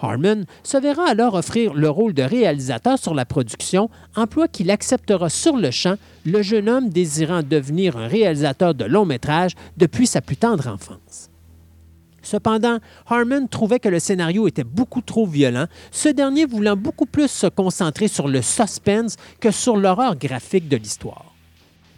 Harmon 0.00 0.44
se 0.62 0.76
verra 0.76 1.08
alors 1.08 1.34
offrir 1.34 1.74
le 1.74 1.88
rôle 1.88 2.12
de 2.12 2.22
réalisateur 2.22 2.98
sur 2.98 3.14
la 3.14 3.24
production, 3.24 3.88
emploi 4.14 4.48
qu'il 4.48 4.70
acceptera 4.70 5.28
sur 5.28 5.56
le 5.56 5.70
champ, 5.70 5.96
le 6.24 6.42
jeune 6.42 6.68
homme 6.68 6.88
désirant 6.88 7.42
devenir 7.42 7.96
un 7.96 8.06
réalisateur 8.06 8.74
de 8.74 8.84
long 8.84 9.04
métrage 9.04 9.52
depuis 9.76 10.06
sa 10.06 10.20
plus 10.20 10.36
tendre 10.36 10.68
enfance. 10.68 11.30
Cependant, 12.22 12.78
Harmon 13.06 13.46
trouvait 13.46 13.78
que 13.78 13.88
le 13.88 14.00
scénario 14.00 14.48
était 14.48 14.64
beaucoup 14.64 15.00
trop 15.00 15.26
violent, 15.26 15.66
ce 15.92 16.08
dernier 16.08 16.44
voulant 16.44 16.76
beaucoup 16.76 17.06
plus 17.06 17.30
se 17.30 17.46
concentrer 17.46 18.08
sur 18.08 18.26
le 18.26 18.42
suspense 18.42 19.16
que 19.40 19.52
sur 19.52 19.76
l'horreur 19.76 20.16
graphique 20.16 20.68
de 20.68 20.76
l'histoire. 20.76 21.32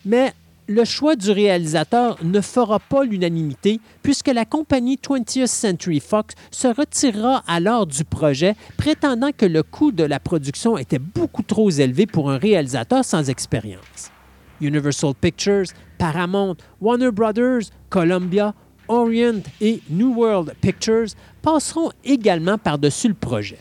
Mais 0.05 0.35
le 0.69 0.85
choix 0.85 1.17
du 1.17 1.31
réalisateur 1.31 2.19
ne 2.23 2.43
fera 2.43 2.79
pas 2.79 3.03
l'unanimité 3.03 3.81
puisque 4.03 4.29
la 4.29 4.45
compagnie 4.45 4.97
20th 4.97 5.47
Century 5.47 5.99
Fox 5.99 6.35
se 6.51 6.69
retirera 6.69 7.43
alors 7.47 7.87
du 7.87 8.05
projet, 8.05 8.55
prétendant 8.77 9.31
que 9.35 9.47
le 9.47 9.63
coût 9.63 9.93
de 9.93 10.05
la 10.05 10.21
production 10.21 10.77
était 10.77 10.99
beaucoup 10.99 11.43
trop 11.43 11.71
élevé 11.71 12.07
pour 12.07 12.31
un 12.31 12.37
réalisateur 12.37 13.03
sans 13.03 13.31
expérience. 13.31 14.13
Universal 14.61 15.15
Pictures, 15.19 15.69
Paramount, 15.97 16.57
Warner 16.83 17.13
Brothers, 17.13 17.71
Columbia, 17.89 18.55
Orient 18.89 19.43
et 19.63 19.81
New 19.89 20.15
World 20.15 20.55
Pictures 20.61 21.09
passeront 21.41 21.93
également 22.05 22.59
par-dessus 22.59 23.09
le 23.09 23.15
projet. 23.15 23.59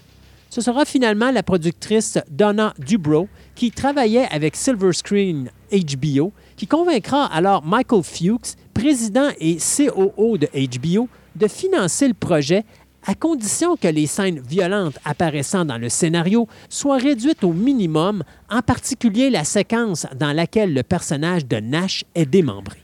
Ce 0.50 0.60
sera 0.62 0.86
finalement 0.86 1.32
la 1.32 1.44
productrice 1.44 2.18
Donna 2.30 2.74
Dubrow 2.80 3.28
qui 3.56 3.72
travaillait 3.72 4.28
avec 4.32 4.56
Silver 4.56 4.92
Screen 4.92 5.52
HBO 5.72 6.34
qui 6.58 6.68
convaincra 6.68 7.26
alors 7.26 7.64
Michael 7.64 8.04
Fuchs, 8.04 8.56
président 8.74 9.30
et 9.40 9.58
COO 9.58 10.38
de 10.38 10.48
HBO, 10.48 11.08
de 11.36 11.48
financer 11.48 12.08
le 12.08 12.14
projet 12.14 12.66
à 13.06 13.16
condition 13.16 13.78
que 13.78 13.88
les 13.88 14.08
scènes 14.08 14.42
violentes 14.42 15.00
apparaissant 15.06 15.64
dans 15.64 15.78
le 15.78 15.88
scénario 15.88 16.48
soient 16.68 16.98
réduites 16.98 17.44
au 17.44 17.54
minimum, 17.54 18.24
en 18.50 18.62
particulier 18.62 19.30
la 19.30 19.46
séquence 19.46 20.06
dans 20.20 20.34
laquelle 20.34 20.74
le 20.74 20.84
personnage 20.84 21.46
de 21.46 21.58
Nash 21.58 22.04
est 22.16 22.26
démembré. 22.26 22.80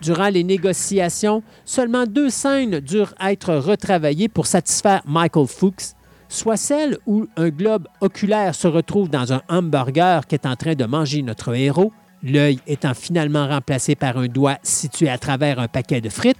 Durant 0.00 0.28
les 0.28 0.44
négociations, 0.44 1.42
seulement 1.64 2.06
deux 2.06 2.30
scènes 2.30 2.78
durent 2.78 3.14
être 3.20 3.54
retravaillées 3.54 4.28
pour 4.28 4.46
satisfaire 4.46 5.02
Michael 5.06 5.46
Fuchs, 5.48 5.94
soit 6.28 6.56
celle 6.56 6.98
où 7.06 7.26
un 7.36 7.48
globe 7.48 7.88
oculaire 8.00 8.54
se 8.54 8.68
retrouve 8.68 9.08
dans 9.08 9.32
un 9.32 9.42
hamburger 9.48 10.26
qu'est 10.26 10.46
en 10.46 10.56
train 10.56 10.74
de 10.74 10.84
manger 10.84 11.22
notre 11.22 11.54
héros, 11.54 11.92
l'œil 12.24 12.58
étant 12.66 12.94
finalement 12.94 13.46
remplacé 13.46 13.94
par 13.94 14.16
un 14.18 14.26
doigt 14.26 14.58
situé 14.62 15.08
à 15.08 15.18
travers 15.18 15.60
un 15.60 15.68
paquet 15.68 16.00
de 16.00 16.08
frites, 16.08 16.38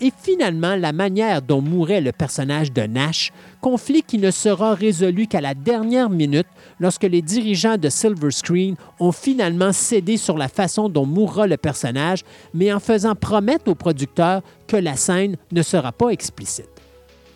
et 0.00 0.12
finalement 0.22 0.76
la 0.76 0.92
manière 0.92 1.42
dont 1.42 1.60
mourait 1.60 2.00
le 2.00 2.12
personnage 2.12 2.72
de 2.72 2.82
Nash, 2.82 3.32
conflit 3.60 4.02
qui 4.02 4.18
ne 4.18 4.30
sera 4.30 4.74
résolu 4.74 5.26
qu'à 5.26 5.40
la 5.40 5.54
dernière 5.54 6.10
minute 6.10 6.46
lorsque 6.78 7.04
les 7.04 7.22
dirigeants 7.22 7.76
de 7.76 7.88
Silver 7.88 8.30
Screen 8.30 8.76
ont 8.98 9.12
finalement 9.12 9.72
cédé 9.72 10.16
sur 10.16 10.38
la 10.38 10.48
façon 10.48 10.88
dont 10.88 11.06
mourra 11.06 11.46
le 11.46 11.58
personnage, 11.58 12.24
mais 12.54 12.72
en 12.72 12.80
faisant 12.80 13.14
promettre 13.14 13.70
aux 13.70 13.74
producteurs 13.74 14.42
que 14.66 14.76
la 14.76 14.96
scène 14.96 15.36
ne 15.52 15.62
sera 15.62 15.92
pas 15.92 16.08
explicite. 16.08 16.79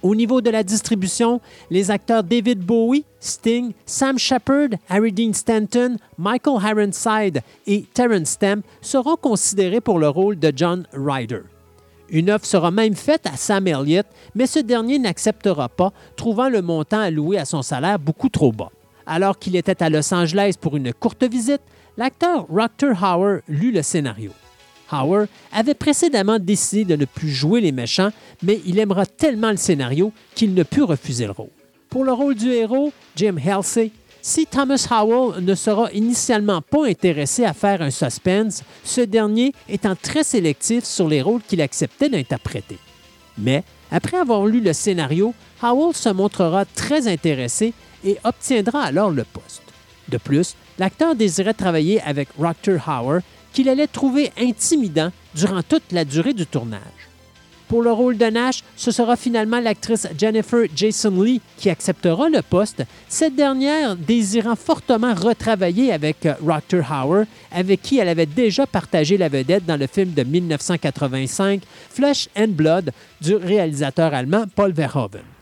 Au 0.05 0.15
niveau 0.15 0.43
de 0.43 0.51
la 0.51 0.63
distribution, 0.63 1.41
les 1.71 1.91
acteurs 1.91 2.23
David 2.23 2.59
Bowie, 2.59 3.07
Sting, 3.21 3.73
Sam 3.87 4.19
Shepard, 4.19 4.69
Harry 4.91 5.13
Dean 5.13 5.33
Stanton, 5.33 5.97
Michael 6.19 6.59
Harrenside 6.63 7.41
et 7.67 7.87
Terrence 7.95 8.29
Stamp 8.29 8.61
seront 8.83 9.17
considérés 9.17 9.81
pour 9.81 9.99
le 9.99 10.11
rôle 10.11 10.39
de 10.39 10.53
John 10.55 10.87
Ryder. 10.93 11.41
Une 12.11 12.31
offre 12.31 12.45
sera 12.45 12.71
même 12.71 12.95
faite 12.95 13.27
à 13.27 13.39
Sam 13.39 13.67
Elliott, 13.67 14.05
mais 14.35 14.47
ce 14.47 14.59
dernier 14.59 14.99
n'acceptera 14.99 15.71
pas, 15.71 15.95
trouvant 16.17 16.51
le 16.51 16.61
montant 16.61 17.01
alloué 17.01 17.39
à 17.39 17.47
son 17.47 17.63
salaire 17.63 17.99
beaucoup 17.99 18.29
trop 18.29 18.53
bas. 18.53 18.73
Alors 19.07 19.39
qu'il 19.39 19.57
était 19.57 19.83
à 19.83 19.89
Los 19.89 20.13
Angeles 20.13 20.57
pour 20.61 20.77
une 20.77 20.93
courte 20.93 21.25
visite, 21.25 21.63
l'acteur 21.97 22.45
Rutger 22.51 22.93
Hauer 23.03 23.41
lut 23.49 23.73
le 23.73 23.81
scénario. 23.81 24.33
Hauer 24.93 25.27
avait 25.53 25.75
précédemment 25.75 26.39
décidé 26.39 26.85
de 26.85 26.97
ne 26.97 27.05
plus 27.05 27.31
jouer 27.31 27.61
les 27.61 27.73
méchants, 27.73 28.11
mais 28.43 28.61
il 28.67 28.79
aimera 28.79 29.07
tellement 29.07 29.51
le 29.51 29.57
scénario 29.57 30.13
qu'il 30.35 30.55
ne 30.55 30.63
put 30.63 30.83
refuser 30.83 31.27
le 31.27 31.33
rôle. 31.33 31.51
Pour 31.89 32.05
le 32.05 32.13
rôle 32.13 32.35
du 32.35 32.51
héros, 32.51 32.93
Jim 33.17 33.37
Halsey, 33.45 33.91
si 34.21 34.47
Thomas 34.47 34.87
Howell 34.91 35.45
ne 35.45 35.55
sera 35.55 35.93
initialement 35.93 36.63
pas 36.63 36.87
intéressé 36.87 37.45
à 37.45 37.53
faire 37.53 37.83
un 37.83 37.91
suspense, 37.91 38.63
ce 38.83 39.03
dernier 39.03 39.53
étant 39.69 39.95
très 39.95 40.25
sélectif 40.25 40.85
sur 40.85 41.09
les 41.09 41.21
rôles 41.21 41.43
qu'il 41.47 41.61
acceptait 41.61 42.09
d'interpréter. 42.09 42.79
Mais, 43.37 43.65
après 43.91 44.17
avoir 44.17 44.47
lu 44.47 44.61
le 44.61 44.73
scénario, 44.73 45.35
Howell 45.63 45.95
se 45.95 46.09
montrera 46.09 46.65
très 46.65 47.07
intéressé 47.07 47.75
et 48.03 48.19
obtiendra 48.25 48.83
alors 48.83 49.11
le 49.11 49.25
poste. 49.25 49.63
De 50.09 50.19
plus, 50.19 50.57
l'acteur 50.79 51.15
désirait 51.15 51.55
travailler 51.55 52.01
avec 52.01 52.29
Rutger 52.39 52.79
Hauer, 52.87 53.21
qu'il 53.55 53.69
allait 53.71 53.87
trouver 53.87 54.33
intimidant 54.39 55.11
durant 55.35 55.63
toute 55.63 55.93
la 55.93 56.05
durée 56.05 56.35
du 56.35 56.45
tournage. 56.45 56.81
Pour 57.69 57.83
le 57.83 57.91
rôle 57.91 58.19
de 58.19 58.27
Nash, 58.27 58.63
ce 58.77 58.91
sera 58.91 59.17
finalement 59.17 59.59
l'actrice 59.59 60.07
Jennifer 60.19 60.67
Jason 60.77 61.23
Lee 61.23 61.41
qui 61.57 61.71
acceptera 61.71 62.29
le 62.29 62.43
poste, 62.43 62.85
cette 63.09 63.35
dernière 63.35 63.97
désirant 63.97 64.55
fortement 64.55 65.15
retravailler 65.15 65.91
avec 65.93 66.29
Rutger 66.43 66.83
Hauer, 66.91 67.25
avec 67.51 67.81
qui 67.81 67.99
elle 67.99 68.09
avait 68.09 68.27
déjà 68.27 68.67
partagé 68.67 69.17
la 69.17 69.31
vedette 69.31 69.65
dans 69.65 69.79
le 69.79 69.87
film 69.87 70.13
de 70.13 70.23
1985 70.25 71.63
Flesh 71.91 72.29
and 72.37 72.49
Blood 72.49 72.93
du 73.23 73.35
réalisateur 73.35 74.13
allemand 74.13 74.45
Paul 74.55 74.73
Verhoeven. 74.73 75.34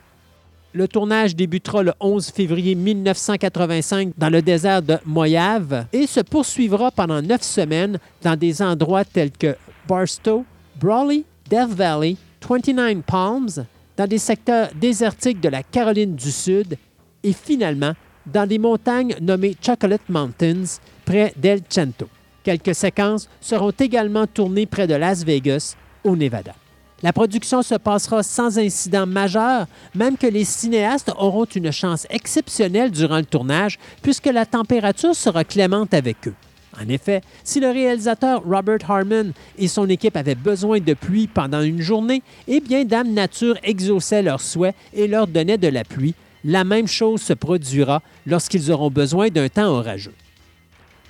Le 0.74 0.88
tournage 0.88 1.36
débutera 1.36 1.82
le 1.82 1.92
11 2.00 2.30
février 2.30 2.74
1985 2.74 4.12
dans 4.16 4.30
le 4.30 4.40
désert 4.40 4.80
de 4.80 4.96
Moyave 5.04 5.84
et 5.92 6.06
se 6.06 6.20
poursuivra 6.20 6.90
pendant 6.90 7.20
neuf 7.20 7.42
semaines 7.42 7.98
dans 8.22 8.36
des 8.36 8.62
endroits 8.62 9.04
tels 9.04 9.32
que 9.32 9.54
Barstow, 9.86 10.46
Brawley, 10.80 11.24
Death 11.50 11.74
Valley, 11.76 12.16
29 12.48 13.02
Palms, 13.02 13.66
dans 13.98 14.06
des 14.06 14.16
secteurs 14.16 14.70
désertiques 14.74 15.42
de 15.42 15.50
la 15.50 15.62
Caroline 15.62 16.14
du 16.14 16.30
Sud 16.30 16.78
et 17.22 17.34
finalement 17.34 17.92
dans 18.24 18.48
des 18.48 18.58
montagnes 18.58 19.14
nommées 19.20 19.56
Chocolate 19.60 20.08
Mountains 20.08 20.78
près 21.04 21.34
d'El 21.36 21.60
Cento. 21.68 22.08
Quelques 22.42 22.74
séquences 22.74 23.28
seront 23.42 23.72
également 23.78 24.26
tournées 24.26 24.66
près 24.66 24.86
de 24.86 24.94
Las 24.94 25.22
Vegas, 25.22 25.76
au 26.02 26.16
Nevada. 26.16 26.54
La 27.02 27.12
production 27.12 27.62
se 27.62 27.74
passera 27.74 28.22
sans 28.22 28.60
incident 28.60 29.06
majeur, 29.06 29.66
même 29.94 30.16
que 30.16 30.28
les 30.28 30.44
cinéastes 30.44 31.12
auront 31.18 31.46
une 31.46 31.72
chance 31.72 32.06
exceptionnelle 32.10 32.92
durant 32.92 33.18
le 33.18 33.24
tournage, 33.24 33.80
puisque 34.02 34.26
la 34.26 34.46
température 34.46 35.16
sera 35.16 35.42
clémente 35.42 35.94
avec 35.94 36.28
eux. 36.28 36.34
En 36.80 36.88
effet, 36.88 37.20
si 37.42 37.58
le 37.58 37.70
réalisateur 37.70 38.42
Robert 38.44 38.88
Harmon 38.88 39.32
et 39.58 39.68
son 39.68 39.88
équipe 39.88 40.16
avaient 40.16 40.36
besoin 40.36 40.78
de 40.78 40.94
pluie 40.94 41.26
pendant 41.26 41.60
une 41.60 41.82
journée, 41.82 42.22
eh 42.46 42.60
bien 42.60 42.84
Dame 42.84 43.12
Nature 43.12 43.56
exauçait 43.64 44.22
leurs 44.22 44.40
souhaits 44.40 44.74
et 44.94 45.08
leur 45.08 45.26
donnait 45.26 45.58
de 45.58 45.68
la 45.68 45.84
pluie. 45.84 46.14
La 46.44 46.64
même 46.64 46.86
chose 46.86 47.20
se 47.20 47.32
produira 47.32 48.00
lorsqu'ils 48.26 48.70
auront 48.70 48.90
besoin 48.90 49.28
d'un 49.28 49.48
temps 49.48 49.68
orageux. 49.68 50.14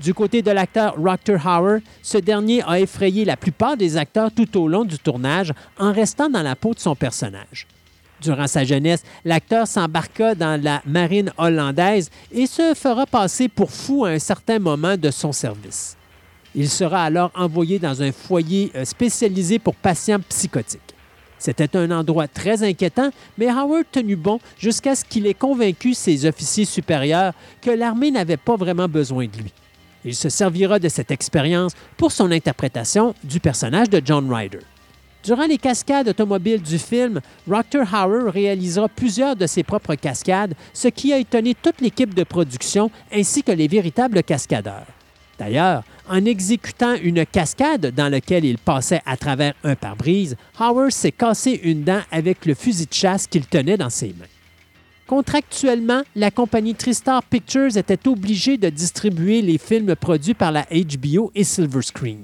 Du 0.00 0.14
côté 0.14 0.42
de 0.42 0.50
l'acteur 0.50 0.94
Rutger 0.96 1.38
Hauer, 1.44 1.80
ce 2.02 2.18
dernier 2.18 2.62
a 2.66 2.80
effrayé 2.80 3.24
la 3.24 3.36
plupart 3.36 3.76
des 3.76 3.96
acteurs 3.96 4.30
tout 4.32 4.58
au 4.60 4.66
long 4.66 4.84
du 4.84 4.98
tournage 4.98 5.52
en 5.78 5.92
restant 5.92 6.28
dans 6.28 6.42
la 6.42 6.56
peau 6.56 6.74
de 6.74 6.80
son 6.80 6.96
personnage. 6.96 7.66
Durant 8.20 8.46
sa 8.46 8.64
jeunesse, 8.64 9.02
l'acteur 9.24 9.66
s'embarqua 9.66 10.34
dans 10.34 10.60
la 10.62 10.80
marine 10.86 11.32
hollandaise 11.36 12.10
et 12.30 12.46
se 12.46 12.72
fera 12.74 13.04
passer 13.04 13.48
pour 13.48 13.70
fou 13.70 14.04
à 14.04 14.10
un 14.10 14.18
certain 14.18 14.60
moment 14.60 14.96
de 14.96 15.10
son 15.10 15.32
service. 15.32 15.96
Il 16.54 16.68
sera 16.68 17.04
alors 17.04 17.32
envoyé 17.34 17.78
dans 17.78 18.02
un 18.02 18.12
foyer 18.12 18.70
euh, 18.74 18.84
spécialisé 18.84 19.58
pour 19.58 19.74
patients 19.74 20.20
psychotiques. 20.28 20.80
C'était 21.38 21.76
un 21.76 21.90
endroit 21.90 22.28
très 22.28 22.62
inquiétant, 22.62 23.10
mais 23.36 23.48
Howard 23.48 23.86
tenu 23.90 24.14
bon 24.14 24.38
jusqu'à 24.58 24.94
ce 24.94 25.04
qu'il 25.04 25.26
ait 25.26 25.34
convaincu 25.34 25.92
ses 25.94 26.24
officiers 26.26 26.66
supérieurs 26.66 27.32
que 27.60 27.70
l'armée 27.70 28.12
n'avait 28.12 28.36
pas 28.36 28.54
vraiment 28.54 28.86
besoin 28.86 29.26
de 29.26 29.38
lui. 29.38 29.52
Il 30.04 30.14
se 30.14 30.28
servira 30.28 30.78
de 30.78 30.88
cette 30.88 31.10
expérience 31.10 31.72
pour 31.96 32.12
son 32.12 32.30
interprétation 32.30 33.14
du 33.22 33.40
personnage 33.40 33.90
de 33.90 34.02
John 34.04 34.32
Ryder. 34.32 34.60
Durant 35.24 35.46
les 35.46 35.58
cascades 35.58 36.08
automobiles 36.08 36.62
du 36.62 36.78
film, 36.78 37.20
Rutger 37.48 37.84
Hauer 37.92 38.28
réalisera 38.28 38.88
plusieurs 38.88 39.36
de 39.36 39.46
ses 39.46 39.62
propres 39.62 39.94
cascades, 39.94 40.54
ce 40.72 40.88
qui 40.88 41.12
a 41.12 41.18
étonné 41.18 41.54
toute 41.54 41.80
l'équipe 41.80 42.12
de 42.12 42.24
production 42.24 42.90
ainsi 43.12 43.44
que 43.44 43.52
les 43.52 43.68
véritables 43.68 44.24
cascadeurs. 44.24 44.86
D'ailleurs, 45.38 45.84
en 46.08 46.24
exécutant 46.24 46.94
une 46.94 47.24
cascade 47.24 47.94
dans 47.94 48.08
laquelle 48.08 48.44
il 48.44 48.58
passait 48.58 49.02
à 49.06 49.16
travers 49.16 49.54
un 49.62 49.76
pare-brise, 49.76 50.36
Hauer 50.58 50.90
s'est 50.90 51.12
cassé 51.12 51.60
une 51.62 51.84
dent 51.84 52.02
avec 52.10 52.44
le 52.44 52.54
fusil 52.54 52.86
de 52.86 52.92
chasse 52.92 53.28
qu'il 53.28 53.46
tenait 53.46 53.76
dans 53.76 53.90
ses 53.90 54.08
mains. 54.08 54.31
Contractuellement, 55.06 56.02
la 56.14 56.30
compagnie 56.30 56.74
Tristar 56.74 57.22
Pictures 57.24 57.76
était 57.76 58.08
obligée 58.08 58.56
de 58.56 58.68
distribuer 58.68 59.42
les 59.42 59.58
films 59.58 59.94
produits 59.96 60.34
par 60.34 60.52
la 60.52 60.66
HBO 60.70 61.30
et 61.34 61.44
Silver 61.44 61.82
Screen. 61.82 62.22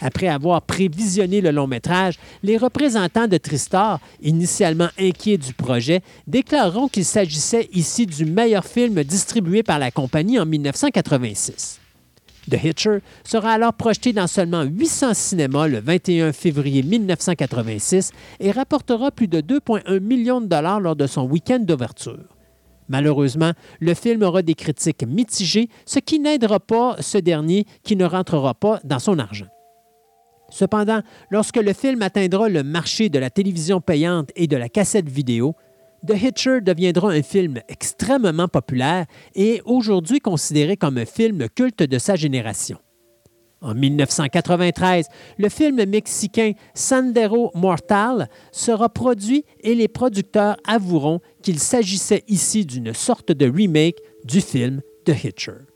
Après 0.00 0.26
avoir 0.26 0.62
prévisionné 0.62 1.40
le 1.40 1.52
long 1.52 1.68
métrage, 1.68 2.18
les 2.42 2.56
représentants 2.56 3.28
de 3.28 3.38
Tristar, 3.38 4.00
initialement 4.20 4.88
inquiets 4.98 5.38
du 5.38 5.54
projet, 5.54 6.02
déclareront 6.26 6.88
qu'il 6.88 7.04
s'agissait 7.04 7.68
ici 7.72 8.06
du 8.06 8.24
meilleur 8.24 8.64
film 8.64 9.02
distribué 9.04 9.62
par 9.62 9.78
la 9.78 9.92
compagnie 9.92 10.40
en 10.40 10.46
1986. 10.46 11.81
The 12.50 12.62
Hitcher 12.62 12.98
sera 13.24 13.52
alors 13.52 13.72
projeté 13.72 14.12
dans 14.12 14.26
seulement 14.26 14.62
800 14.62 15.14
cinémas 15.14 15.68
le 15.68 15.78
21 15.78 16.32
février 16.32 16.82
1986 16.82 18.10
et 18.40 18.50
rapportera 18.50 19.10
plus 19.10 19.28
de 19.28 19.40
2,1 19.40 20.00
millions 20.00 20.40
de 20.40 20.46
dollars 20.46 20.80
lors 20.80 20.96
de 20.96 21.06
son 21.06 21.22
week-end 21.22 21.60
d'ouverture. 21.60 22.36
Malheureusement, 22.88 23.52
le 23.80 23.94
film 23.94 24.22
aura 24.22 24.42
des 24.42 24.54
critiques 24.54 25.06
mitigées, 25.06 25.68
ce 25.86 26.00
qui 26.00 26.18
n'aidera 26.18 26.58
pas 26.58 26.96
ce 27.00 27.16
dernier 27.16 27.64
qui 27.84 27.96
ne 27.96 28.04
rentrera 28.04 28.54
pas 28.54 28.80
dans 28.84 28.98
son 28.98 29.18
argent. 29.18 29.46
Cependant, 30.50 31.00
lorsque 31.30 31.56
le 31.56 31.72
film 31.72 32.02
atteindra 32.02 32.48
le 32.48 32.62
marché 32.62 33.08
de 33.08 33.18
la 33.18 33.30
télévision 33.30 33.80
payante 33.80 34.30
et 34.36 34.46
de 34.46 34.56
la 34.56 34.68
cassette 34.68 35.08
vidéo, 35.08 35.54
The 36.06 36.14
Hitcher 36.20 36.60
deviendra 36.60 37.10
un 37.10 37.22
film 37.22 37.60
extrêmement 37.68 38.48
populaire 38.48 39.06
et 39.34 39.62
aujourd'hui 39.64 40.18
considéré 40.18 40.76
comme 40.76 40.98
un 40.98 41.04
film 41.04 41.48
culte 41.48 41.84
de 41.84 41.98
sa 41.98 42.16
génération. 42.16 42.78
En 43.60 43.74
1993, 43.74 45.06
le 45.38 45.48
film 45.48 45.84
mexicain 45.84 46.52
Sandero 46.74 47.52
Mortal 47.54 48.28
sera 48.50 48.88
produit 48.88 49.44
et 49.60 49.76
les 49.76 49.86
producteurs 49.86 50.56
avoueront 50.66 51.20
qu'il 51.42 51.60
s'agissait 51.60 52.24
ici 52.26 52.66
d'une 52.66 52.92
sorte 52.92 53.30
de 53.30 53.48
remake 53.48 53.98
du 54.24 54.40
film 54.40 54.80
The 55.04 55.24
Hitcher. 55.24 55.71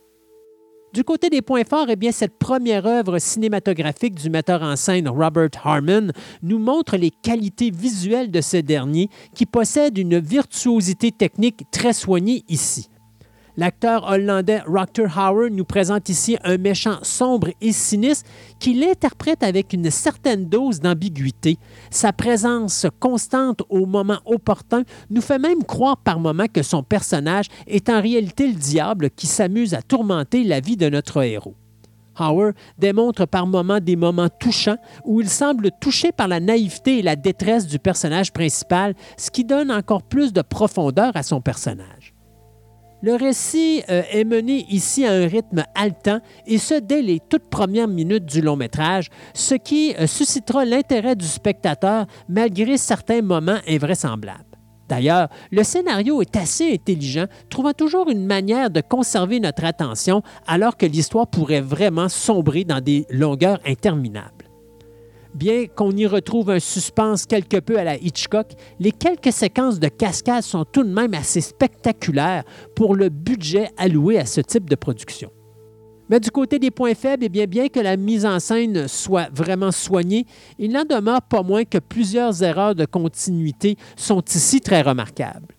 Du 0.97 1.05
côté 1.05 1.29
des 1.29 1.43
points 1.43 1.65
forts, 1.69 1.89
eh 1.91 1.97
bien, 1.97 2.11
cette 2.11 2.39
première 2.39 2.87
œuvre 2.87 3.19
cinématographique 3.19 4.15
du 4.15 4.31
metteur 4.31 4.63
en 4.63 4.77
scène 4.77 5.11
Robert 5.11 5.51
Harmon 5.63 6.09
nous 6.43 6.59
montre 6.59 6.97
les 6.97 7.11
qualités 7.11 7.71
visuelles 7.71 8.31
de 8.31 8.41
ce 8.41 8.57
dernier 8.57 9.11
qui 9.35 9.45
possède 9.45 9.99
une 9.99 10.19
virtuosité 10.19 11.13
technique 11.13 11.71
très 11.71 11.93
soignée 11.93 12.45
ici. 12.49 12.89
L'acteur 13.59 14.07
hollandais 14.07 14.61
Roctor 14.67 15.07
Hauer 15.17 15.49
nous 15.49 15.65
présente 15.65 16.11
ici 16.11 16.37
un 16.45 16.59
méchant 16.59 16.99
sombre 17.03 17.49
et 17.63 17.73
sinistre 17.73 18.29
qu'il 18.61 18.85
interprète 18.85 19.43
avec 19.43 19.73
une 19.73 19.91
certaine 19.91 20.47
dose 20.47 20.81
d'ambiguïté. 20.81 21.57
Sa 21.91 22.13
présence 22.13 22.87
constante 23.01 23.63
au 23.71 23.87
moment 23.87 24.19
opportun 24.27 24.83
nous 25.09 25.23
fait 25.23 25.39
même 25.39 25.65
croire 25.65 25.97
par 25.97 26.21
moments 26.21 26.49
que 26.53 26.63
son 26.63 26.83
personnage 26.83 27.47
est 27.67 27.89
en 27.89 28.03
réalité 28.03 28.47
le 28.47 28.55
diable 28.55 29.09
qui 29.09 29.27
s'amuse 29.27 29.73
à 29.73 29.81
tourmenter 29.81 30.45
la 30.45 30.61
vie 30.61 30.77
de 30.77 30.91
notre 30.91 31.23
héros. 31.23 31.55
Hauer 32.19 32.53
démontre 32.79 33.27
par 33.27 33.47
moments 33.47 33.81
des 33.81 33.97
moments 33.97 34.29
touchants 34.29 34.79
où 35.05 35.23
il 35.23 35.31
semble 35.31 35.71
touché 35.81 36.13
par 36.13 36.29
la 36.29 36.41
naïveté 36.41 36.99
et 36.99 37.03
la 37.03 37.17
détresse 37.17 37.67
du 37.67 37.79
personnage 37.79 38.33
principal, 38.33 38.95
ce 39.17 39.31
qui 39.31 39.45
donne 39.45 39.71
encore 39.71 40.03
plus 40.03 40.35
de 40.35 40.43
profondeur 40.43 41.13
à 41.15 41.23
son 41.23 41.41
personnage. 41.41 42.06
Le 43.03 43.15
récit 43.15 43.83
euh, 43.91 44.03
est 44.11 44.25
mené 44.25 44.67
ici 44.71 45.05
à 45.05 45.13
un 45.13 45.27
rythme 45.27 45.65
haletant, 45.75 46.21
et 46.47 46.59
ce 46.59 46.75
dès 46.75 47.03
les 47.03 47.21
toutes 47.21 47.49
premières 47.51 47.89
minutes 47.89 48.25
du 48.25 48.41
long 48.41 48.57
métrage, 48.57 49.11
ce 49.35 49.55
qui 49.55 49.95
euh, 49.99 50.07
suscitera 50.07 50.65
l'intérêt 50.65 51.15
du 51.15 51.27
spectateur 51.27 52.07
malgré 52.29 52.79
certains 52.79 53.21
moments 53.23 53.59
invraisemblables. 53.69 54.45
D'ailleurs, 54.89 55.29
le 55.51 55.63
scénario 55.63 56.23
est 56.23 56.37
assez 56.37 56.73
intelligent, 56.73 57.27
trouvant 57.51 57.73
toujours 57.73 58.09
une 58.09 58.25
manière 58.25 58.71
de 58.71 58.81
conserver 58.81 59.41
notre 59.41 59.65
attention 59.65 60.23
alors 60.47 60.77
que 60.77 60.87
l'histoire 60.87 61.27
pourrait 61.27 61.61
vraiment 61.61 62.09
sombrer 62.09 62.65
dans 62.65 62.81
des 62.81 63.05
longueurs 63.11 63.59
interminables. 63.67 64.36
Bien 65.37 65.67
qu'on 65.67 65.91
y 65.91 66.07
retrouve 66.07 66.49
un 66.49 66.61
suspense 66.61 67.27
quelque 67.27 67.59
peu 67.59 67.79
à 67.79 67.85
la 67.85 67.97
Hitchcock, 67.97 68.53
les 68.81 68.91
quelques 68.91 69.35
séquences 69.35 69.79
de 69.79 69.89
cascade 69.89 70.43
sont 70.43 70.65
tout 70.65 70.83
de 70.83 70.89
même 70.89 71.13
assez 71.13 71.43
spectaculaires 71.43 72.43
pour 72.75 72.97
le 72.97 73.11
budget 73.11 73.69
alloué 73.77 74.19
à 74.19 74.25
ce 74.25 74.41
type 74.41 74.71
de 74.71 74.77
production. 74.77 75.31
Mais 76.09 76.21
du 76.21 76.31
côté 76.31 76.59
des 76.59 76.71
points 76.71 76.95
faibles, 76.95 77.27
eh 77.27 77.47
bien 77.47 77.69
que 77.69 77.81
la 77.81 77.99
mise 77.99 78.25
en 78.25 78.41
scène 78.41 78.89
soit 78.89 79.29
vraiment 79.31 79.73
soignée, 79.73 80.25
il 80.59 80.73
n'en 80.73 80.85
demeure 80.85 81.21
pas 81.21 81.43
moins 81.43 81.65
que 81.65 81.79
plusieurs 81.79 82.43
erreurs 82.43 82.75
de 82.75 82.87
continuité 82.87 83.77
sont 83.95 84.23
ici 84.23 84.63
très 84.63 84.81
remarquables. 84.81 85.56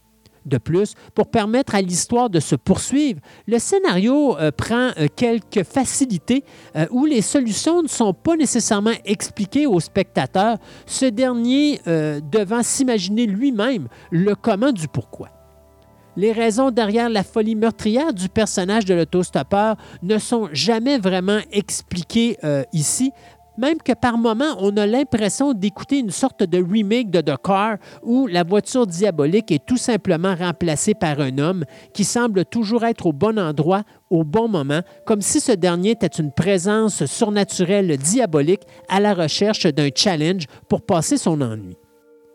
De 0.47 0.57
plus, 0.57 0.93
pour 1.13 1.29
permettre 1.29 1.75
à 1.75 1.81
l'histoire 1.81 2.29
de 2.29 2.39
se 2.39 2.55
poursuivre, 2.55 3.19
le 3.47 3.59
scénario 3.59 4.37
euh, 4.37 4.49
prend 4.49 4.91
euh, 4.97 5.07
quelques 5.13 5.63
facilités 5.63 6.45
euh, 6.77 6.85
où 6.89 7.05
les 7.05 7.21
solutions 7.21 7.83
ne 7.83 7.89
sont 7.89 8.13
pas 8.13 8.37
nécessairement 8.37 8.93
expliquées 9.03 9.67
au 9.67 9.81
spectateur, 9.81 10.57
ce 10.85 11.05
dernier 11.05 11.81
devant 11.85 12.63
s'imaginer 12.63 13.25
lui-même 13.25 13.87
le 14.11 14.35
comment 14.35 14.71
du 14.71 14.87
pourquoi. 14.87 15.29
Les 16.15 16.31
raisons 16.31 16.71
derrière 16.71 17.09
la 17.09 17.23
folie 17.23 17.55
meurtrière 17.55 18.13
du 18.13 18.29
personnage 18.29 18.85
de 18.85 18.93
l'autostoppeur 18.93 19.75
ne 20.01 20.17
sont 20.17 20.49
jamais 20.51 20.97
vraiment 20.97 21.39
expliquées 21.51 22.37
ici, 22.73 23.11
même 23.57 23.77
que 23.77 23.93
par 23.93 24.17
moments, 24.17 24.55
on 24.59 24.75
a 24.77 24.85
l'impression 24.85 25.53
d'écouter 25.53 25.99
une 25.99 26.11
sorte 26.11 26.43
de 26.43 26.63
remake 26.63 27.09
de 27.09 27.21
The 27.21 27.35
Car 27.43 27.77
où 28.03 28.27
la 28.27 28.43
voiture 28.43 28.87
diabolique 28.87 29.51
est 29.51 29.65
tout 29.65 29.77
simplement 29.77 30.35
remplacée 30.35 30.93
par 30.93 31.19
un 31.19 31.37
homme 31.37 31.65
qui 31.93 32.03
semble 32.03 32.45
toujours 32.45 32.85
être 32.85 33.07
au 33.07 33.13
bon 33.13 33.39
endroit 33.39 33.83
au 34.09 34.23
bon 34.23 34.47
moment, 34.47 34.81
comme 35.05 35.21
si 35.21 35.39
ce 35.39 35.51
dernier 35.51 35.91
était 35.91 36.07
une 36.07 36.31
présence 36.31 37.05
surnaturelle 37.05 37.97
diabolique 37.97 38.63
à 38.87 38.99
la 38.99 39.13
recherche 39.13 39.65
d'un 39.65 39.89
challenge 39.93 40.45
pour 40.69 40.81
passer 40.81 41.17
son 41.17 41.41
ennui. 41.41 41.77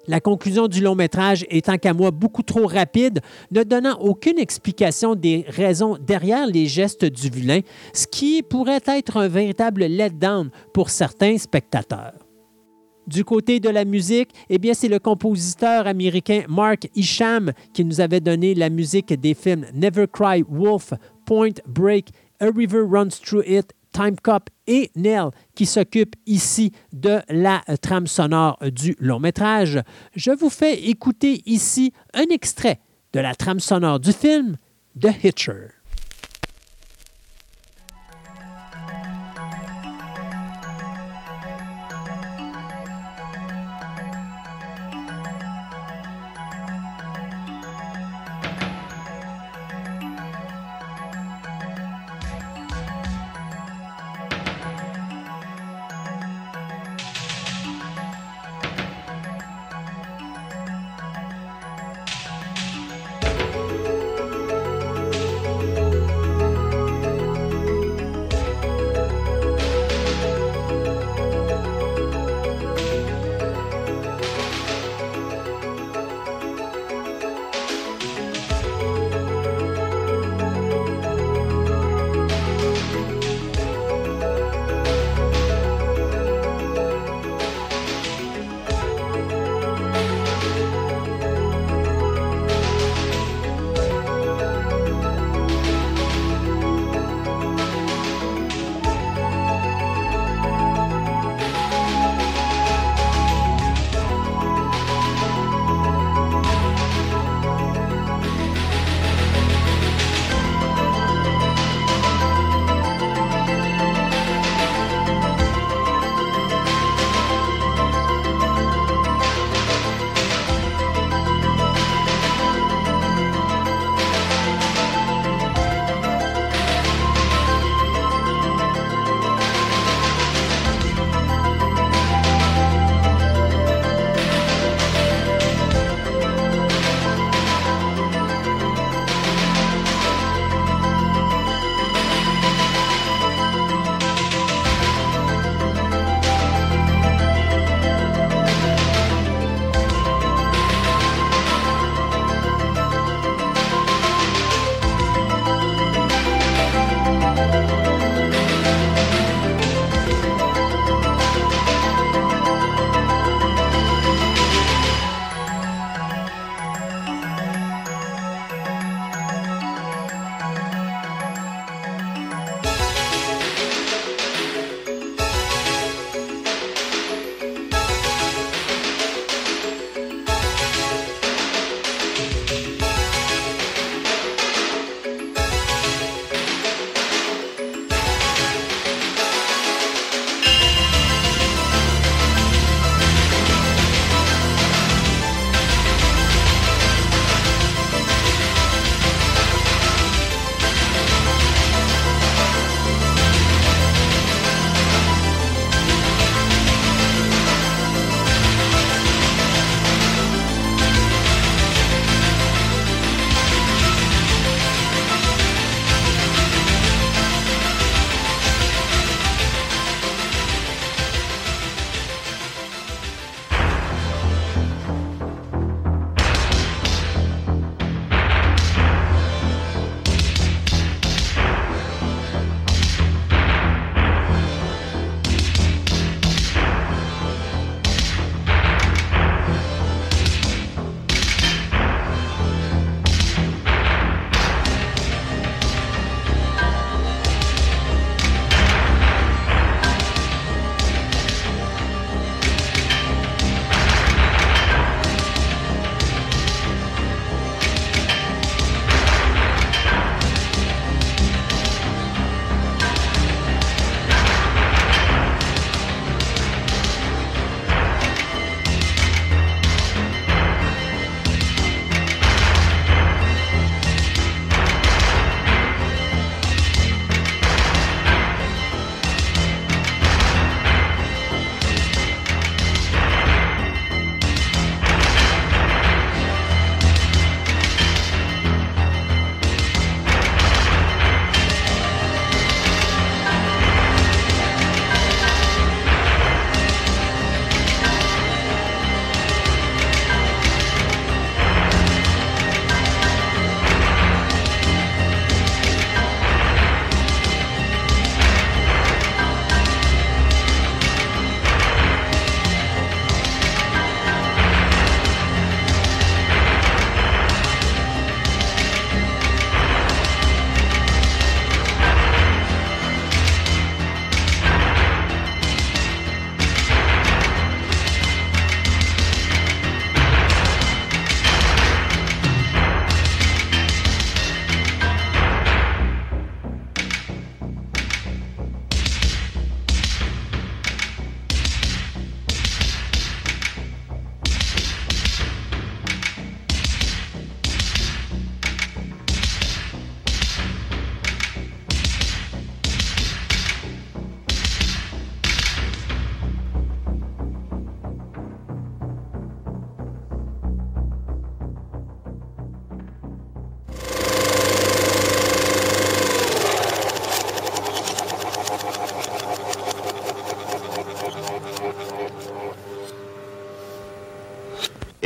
La 0.08 0.20
conclusion 0.20 0.66
du 0.66 0.80
long 0.80 0.96
métrage 0.96 1.46
étant 1.48 1.78
qu'à 1.78 1.94
moi 1.94 2.10
beaucoup 2.10 2.42
trop 2.42 2.66
rapide, 2.66 3.20
ne 3.52 3.62
donnant 3.62 3.98
aucune 4.00 4.38
explication 4.38 5.14
des 5.14 5.44
raisons 5.46 5.96
derrière 6.00 6.46
les 6.46 6.66
gestes 6.66 7.04
du 7.04 7.30
vilain, 7.30 7.60
ce 7.92 8.08
qui 8.08 8.42
pourrait 8.42 8.82
être 8.86 9.16
un 9.16 9.28
véritable 9.28 9.84
letdown 9.84 10.50
pour 10.74 10.90
certains 10.90 11.38
spectateurs. 11.38 12.14
Du 13.06 13.24
côté 13.24 13.60
de 13.60 13.68
la 13.68 13.84
musique, 13.84 14.30
eh 14.48 14.58
bien, 14.58 14.74
c'est 14.74 14.88
le 14.88 14.98
compositeur 14.98 15.86
américain 15.86 16.42
Mark 16.48 16.88
Isham 16.94 17.52
qui 17.72 17.84
nous 17.84 18.00
avait 18.00 18.20
donné 18.20 18.54
la 18.54 18.70
musique 18.70 19.12
des 19.12 19.34
films 19.34 19.66
Never 19.74 20.06
Cry 20.12 20.44
Wolf, 20.48 20.94
Point 21.26 21.60
Break, 21.66 22.08
A 22.40 22.46
River 22.54 22.82
Runs 22.88 23.20
Through 23.24 23.44
It 23.46 23.72
Time 23.92 24.16
Cop 24.22 24.50
et 24.66 24.90
Nell 24.96 25.30
qui 25.54 25.66
s'occupent 25.66 26.16
ici 26.26 26.72
de 26.92 27.20
la 27.28 27.62
trame 27.80 28.06
sonore 28.06 28.58
du 28.72 28.96
long 28.98 29.20
métrage. 29.20 29.80
Je 30.14 30.30
vous 30.30 30.50
fais 30.50 30.88
écouter 30.88 31.42
ici 31.46 31.92
un 32.14 32.26
extrait 32.30 32.80
de 33.12 33.20
la 33.20 33.34
trame 33.34 33.60
sonore 33.60 34.00
du 34.00 34.12
film 34.12 34.56
The 34.98 35.10
Hitcher. 35.22 35.81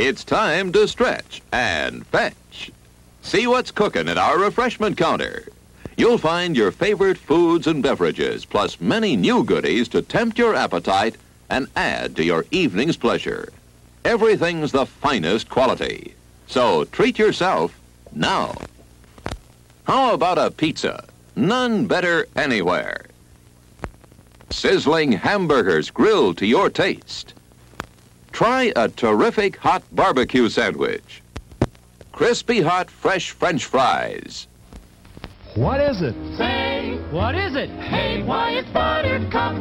It's 0.07 0.23
time 0.23 0.71
to 0.71 0.87
stretch 0.87 1.41
and 1.51 2.07
fetch. 2.07 2.71
See 3.23 3.45
what's 3.45 3.71
cooking 3.71 4.07
at 4.07 4.17
our 4.17 4.39
refreshment 4.39 4.95
counter. 4.95 5.49
You'll 5.97 6.17
find 6.17 6.55
your 6.55 6.71
favorite 6.71 7.17
foods 7.17 7.67
and 7.67 7.83
beverages, 7.83 8.45
plus 8.45 8.79
many 8.79 9.17
new 9.17 9.43
goodies 9.43 9.89
to 9.89 10.01
tempt 10.01 10.37
your 10.37 10.55
appetite 10.55 11.17
and 11.49 11.67
add 11.75 12.15
to 12.15 12.23
your 12.23 12.45
evening's 12.51 12.95
pleasure. 12.95 13.51
Everything's 14.05 14.71
the 14.71 14.85
finest 14.85 15.49
quality. 15.49 16.13
So 16.47 16.85
treat 16.85 17.19
yourself 17.19 17.77
now. 18.13 18.55
How 19.83 20.13
about 20.13 20.37
a 20.37 20.51
pizza? 20.51 21.03
None 21.35 21.85
better 21.85 22.27
anywhere. 22.33 23.07
Sizzling 24.51 25.11
hamburgers 25.11 25.89
grilled 25.89 26.37
to 26.37 26.45
your 26.45 26.69
taste. 26.69 27.33
Try 28.37 28.71
a 28.75 28.87
terrific 28.87 29.57
hot 29.57 29.81
barbecue 29.91 30.47
sandwich. 30.47 31.23
Crispy 32.11 32.61
hot 32.61 32.87
fresh 32.87 33.31
French 33.31 33.65
fries. 33.65 34.45
What 35.55 35.81
is 35.81 36.03
it? 36.03 36.13
Say, 36.37 37.01
what 37.09 37.33
is 37.33 37.55
it? 37.55 37.67
Hey, 37.81 38.21
why 38.21 38.51
it's 38.51 38.69
Buttercup. 38.69 39.57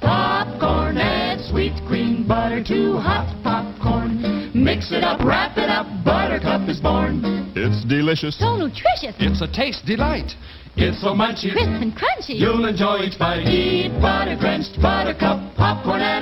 Popcorn, 0.00 0.98
and 0.98 1.40
sweet 1.50 1.74
cream 1.88 2.24
butter 2.28 2.62
to 2.62 2.98
hot 2.98 3.26
popcorn. 3.42 4.52
Mix 4.54 4.92
it 4.92 5.02
up, 5.02 5.18
wrap 5.24 5.58
it 5.58 5.68
up, 5.68 5.88
Buttercup 6.04 6.68
is 6.68 6.78
born. 6.78 7.50
It's 7.56 7.84
delicious. 7.86 8.38
So 8.38 8.54
nutritious. 8.54 9.16
It's 9.18 9.42
a 9.42 9.50
taste 9.50 9.84
delight. 9.84 10.30
It's 10.76 11.02
so 11.02 11.08
munchy, 11.08 11.50
Crisp 11.50 11.68
and 11.68 11.92
crunchy. 11.92 12.38
You'll 12.38 12.66
enjoy 12.66 13.02
each 13.02 13.18
bite. 13.18 13.44
Eat 13.48 13.90
butter 14.00 14.36
drenched 14.38 14.80
Buttercup 14.80 15.56
popcorn 15.56 16.00
at 16.00 16.21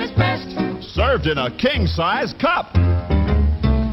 Served 1.21 1.37
in 1.37 1.37
a 1.37 1.51
king-size 1.51 2.33
cup. 2.33 2.71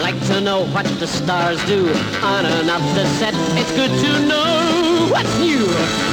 like 0.00 0.20
to 0.26 0.40
know 0.40 0.66
what 0.66 0.86
the 1.00 1.06
stars 1.08 1.64
do 1.66 1.88
on 2.22 2.46
and 2.46 2.70
off 2.70 2.82
the 2.94 3.06
set. 3.18 3.34
It's 3.58 3.72
good 3.72 3.90
to 3.90 4.26
know 4.28 5.08
what's 5.10 5.38
new. 5.40 5.66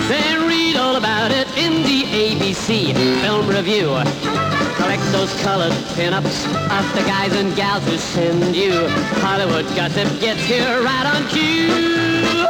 Then 0.07 0.47
read 0.47 0.75
all 0.75 0.95
about 0.95 1.31
it 1.31 1.47
in 1.57 1.83
the 1.83 2.03
ABC 2.03 2.93
Film 3.21 3.47
Review. 3.47 4.54
Collect 4.85 5.11
those 5.11 5.33
colored 5.41 5.73
pinups 5.97 6.45
of 6.69 6.85
the 6.93 7.01
guys 7.09 7.33
and 7.33 7.55
gals 7.55 7.83
who 7.85 7.97
send 7.97 8.55
you. 8.55 8.87
Hollywood 9.17 9.65
gossip 9.75 10.07
gets 10.19 10.41
here 10.41 10.83
right 10.83 11.07
on 11.07 11.27
cue. 11.29 12.45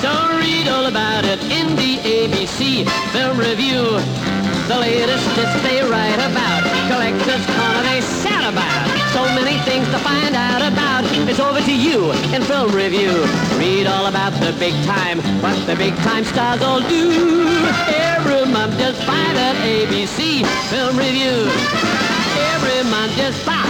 So 0.00 0.38
read 0.38 0.68
all 0.68 0.86
about 0.86 1.24
it 1.24 1.42
in 1.50 1.74
the 1.74 1.98
ABC 2.06 2.86
Film 3.10 3.36
Review. 3.36 3.82
The 4.68 4.78
latest 4.78 5.26
hits 5.34 5.60
they 5.66 5.82
write 5.82 6.22
about. 6.22 6.62
Collectors 6.86 7.44
corner 7.56 7.82
they 7.82 8.00
shout 8.22 8.52
about. 8.52 9.05
So 9.16 9.24
many 9.34 9.56
things 9.60 9.88
to 9.92 9.98
find 10.00 10.36
out 10.36 10.60
about. 10.60 11.02
It's 11.26 11.40
over 11.40 11.58
to 11.58 11.74
you 11.74 12.12
in 12.34 12.42
film 12.42 12.70
review. 12.74 13.24
Read 13.56 13.86
all 13.86 14.08
about 14.08 14.34
the 14.44 14.54
big 14.58 14.74
time, 14.84 15.20
what 15.40 15.56
the 15.66 15.74
big 15.74 15.94
time 16.04 16.22
stars 16.22 16.60
all 16.60 16.80
do. 16.80 17.46
Every 17.88 18.44
month 18.52 18.76
just 18.76 19.00
buy 19.06 19.24
that 19.32 19.56
ABC 19.64 20.44
Film 20.68 20.98
Review. 20.98 21.48
Every 22.52 22.90
month 22.90 23.16
just 23.16 23.40
buy 23.46 23.64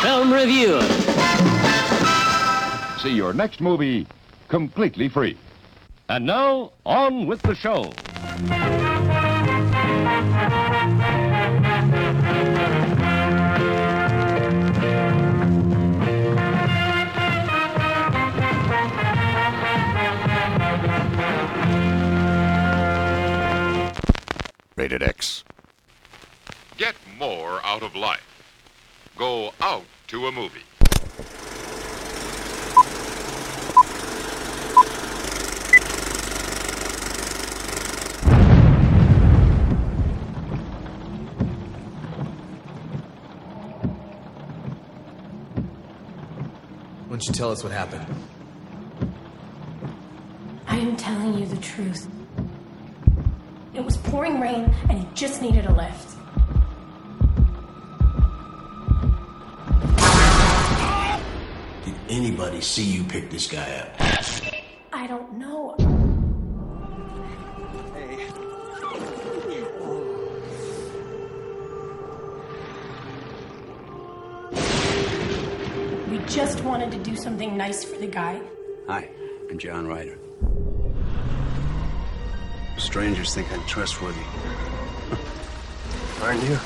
Film 0.00 0.32
Review. 0.32 0.80
See 3.02 3.14
your 3.14 3.34
next 3.34 3.60
movie 3.60 4.06
completely 4.48 5.10
free. 5.10 5.36
And 6.08 6.24
now, 6.24 6.72
on 6.86 7.26
with 7.26 7.42
the 7.42 7.54
show. 7.54 7.92
Rated 24.78 25.02
X. 25.02 25.42
Get 26.76 26.94
more 27.18 27.60
out 27.64 27.82
of 27.82 27.96
life. 27.96 28.22
Go 29.16 29.52
out 29.60 29.82
to 30.06 30.28
a 30.28 30.30
movie. 30.30 30.60
Why 47.02 47.08
don't 47.08 47.26
you 47.26 47.32
tell 47.32 47.50
us 47.50 47.64
what 47.64 47.72
happened? 47.72 48.06
I 50.68 50.76
am 50.76 50.96
telling 50.96 51.36
you 51.36 51.46
the 51.46 51.56
truth. 51.56 52.08
It 54.08 54.12
was 54.12 54.20
pouring 54.22 54.40
rain 54.40 54.74
and 54.88 54.98
he 54.98 55.06
just 55.12 55.42
needed 55.42 55.66
a 55.66 55.72
lift. 55.74 56.16
Did 61.84 61.94
anybody 62.08 62.62
see 62.62 62.84
you 62.84 63.04
pick 63.04 63.28
this 63.30 63.46
guy 63.46 63.70
up? 63.76 63.94
I 64.94 65.06
don't 65.06 65.34
know. 65.34 65.76
We 76.10 76.18
just 76.24 76.64
wanted 76.64 76.92
to 76.92 76.98
do 76.98 77.14
something 77.14 77.58
nice 77.58 77.84
for 77.84 77.98
the 77.98 78.06
guy. 78.06 78.40
Hi, 78.86 79.10
I'm 79.50 79.58
John 79.58 79.86
Ryder. 79.86 80.18
Strangers 82.88 83.34
think 83.34 83.52
I'm 83.52 83.62
trustworthy. 83.66 84.18
Aren't 86.22 86.42
you? 86.42 86.58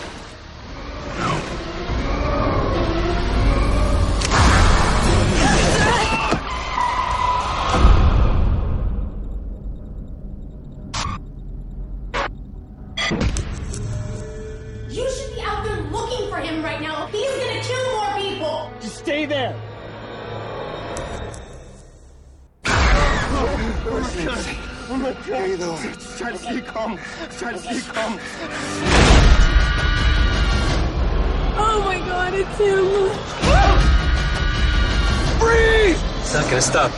Gonna 36.62 36.90
stop. 36.90 36.92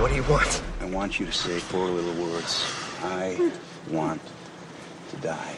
What 0.00 0.08
do 0.08 0.14
you 0.16 0.22
want? 0.22 0.62
I 0.80 0.86
want 0.86 1.20
you 1.20 1.26
to 1.26 1.32
say 1.32 1.58
four 1.58 1.88
little 1.88 2.14
words. 2.24 2.64
I 3.02 3.52
want 3.90 4.22
to 5.10 5.16
die. 5.18 5.56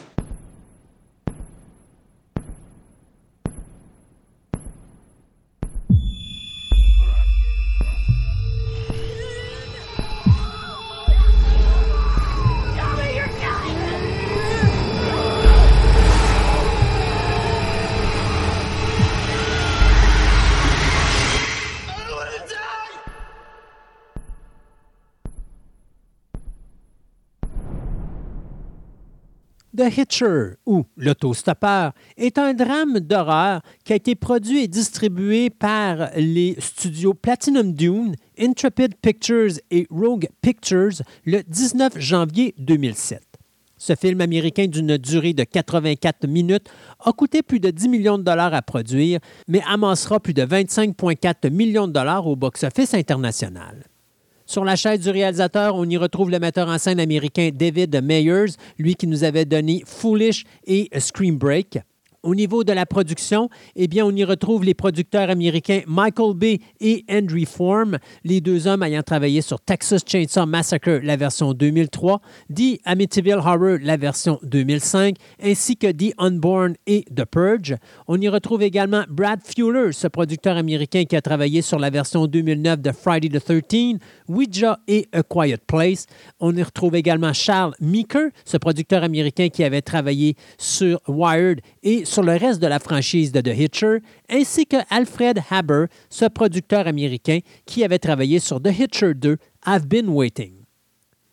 The 29.81 29.97
Hitcher 29.97 30.57
ou 30.67 30.83
L'autostoppeur 30.95 31.93
est 32.15 32.37
un 32.37 32.53
drame 32.53 32.99
d'horreur 32.99 33.61
qui 33.83 33.93
a 33.93 33.95
été 33.95 34.13
produit 34.13 34.59
et 34.59 34.67
distribué 34.67 35.49
par 35.49 36.11
les 36.15 36.55
studios 36.59 37.15
Platinum 37.15 37.73
Dune, 37.73 38.13
Intrepid 38.37 38.93
Pictures 39.01 39.53
et 39.71 39.87
Rogue 39.89 40.27
Pictures 40.43 41.01
le 41.25 41.41
19 41.41 41.97
janvier 41.97 42.53
2007. 42.59 43.23
Ce 43.75 43.95
film 43.95 44.21
américain 44.21 44.67
d'une 44.67 44.97
durée 44.97 45.33
de 45.33 45.45
84 45.45 46.27
minutes 46.27 46.69
a 47.03 47.11
coûté 47.11 47.41
plus 47.41 47.59
de 47.59 47.71
10 47.71 47.89
millions 47.89 48.19
de 48.19 48.23
dollars 48.23 48.53
à 48.53 48.61
produire, 48.61 49.19
mais 49.47 49.63
amassera 49.67 50.19
plus 50.19 50.35
de 50.35 50.43
25,4 50.43 51.49
millions 51.49 51.87
de 51.87 51.93
dollars 51.93 52.27
au 52.27 52.35
box-office 52.35 52.93
international. 52.93 53.90
Sur 54.51 54.65
la 54.65 54.75
chaise 54.75 54.99
du 54.99 55.09
réalisateur, 55.09 55.77
on 55.77 55.85
y 55.85 55.95
retrouve 55.95 56.29
le 56.29 56.37
metteur 56.37 56.67
en 56.67 56.77
scène 56.77 56.99
américain 56.99 57.51
David 57.53 58.03
Meyers, 58.03 58.51
lui 58.77 58.95
qui 58.95 59.07
nous 59.07 59.23
avait 59.23 59.45
donné 59.45 59.81
Foolish 59.85 60.43
et 60.67 60.89
Scream 60.99 61.37
Break. 61.37 61.79
Au 62.23 62.35
niveau 62.35 62.63
de 62.63 62.71
la 62.71 62.85
production, 62.85 63.49
eh 63.75 63.87
bien, 63.87 64.05
on 64.05 64.15
y 64.15 64.23
retrouve 64.23 64.63
les 64.63 64.75
producteurs 64.75 65.31
américains 65.31 65.81
Michael 65.87 66.35
Bay 66.35 66.59
et 66.79 67.03
Andrew 67.09 67.45
Form, 67.47 67.97
les 68.23 68.41
deux 68.41 68.67
hommes 68.67 68.83
ayant 68.83 69.01
travaillé 69.01 69.41
sur 69.41 69.59
Texas 69.59 70.01
Chainsaw 70.05 70.45
Massacre, 70.45 70.99
la 71.01 71.15
version 71.15 71.55
2003, 71.55 72.21
The 72.55 72.79
Amityville 72.85 73.39
Horror, 73.43 73.79
la 73.81 73.97
version 73.97 74.37
2005, 74.43 75.15
ainsi 75.41 75.75
que 75.75 75.91
The 75.91 76.13
Unborn 76.19 76.75
et 76.85 77.05
The 77.05 77.25
Purge. 77.25 77.75
On 78.07 78.21
y 78.21 78.29
retrouve 78.29 78.61
également 78.61 79.03
Brad 79.09 79.39
Fuller, 79.43 79.91
ce 79.91 80.07
producteur 80.07 80.57
américain 80.57 81.05
qui 81.05 81.15
a 81.15 81.23
travaillé 81.23 81.63
sur 81.63 81.79
la 81.79 81.89
version 81.89 82.27
2009 82.27 82.81
de 82.81 82.91
Friday 82.91 83.29
the 83.29 83.43
13, 83.43 83.97
Ouija 84.27 84.77
et 84.87 85.07
A 85.11 85.23
Quiet 85.23 85.57
Place. 85.65 86.05
On 86.39 86.55
y 86.55 86.61
retrouve 86.61 86.93
également 86.95 87.33
Charles 87.33 87.73
Meeker, 87.79 88.29
ce 88.45 88.57
producteur 88.57 89.03
américain 89.03 89.49
qui 89.49 89.63
avait 89.63 89.81
travaillé 89.81 90.35
sur 90.59 91.01
Wired 91.07 91.61
et 91.81 92.05
sur 92.11 92.23
le 92.23 92.33
reste 92.33 92.61
de 92.61 92.67
la 92.67 92.79
franchise 92.79 93.31
de 93.31 93.39
The 93.39 93.57
Hitcher, 93.57 93.97
ainsi 94.29 94.65
que 94.65 94.77
Alfred 94.89 95.39
Haber, 95.49 95.85
ce 96.09 96.25
producteur 96.25 96.85
américain 96.85 97.39
qui 97.65 97.83
avait 97.85 97.99
travaillé 97.99 98.39
sur 98.39 98.61
The 98.61 98.77
Hitcher 98.77 99.13
2, 99.15 99.37
I've 99.65 99.87
Been 99.87 100.09
Waiting. 100.09 100.61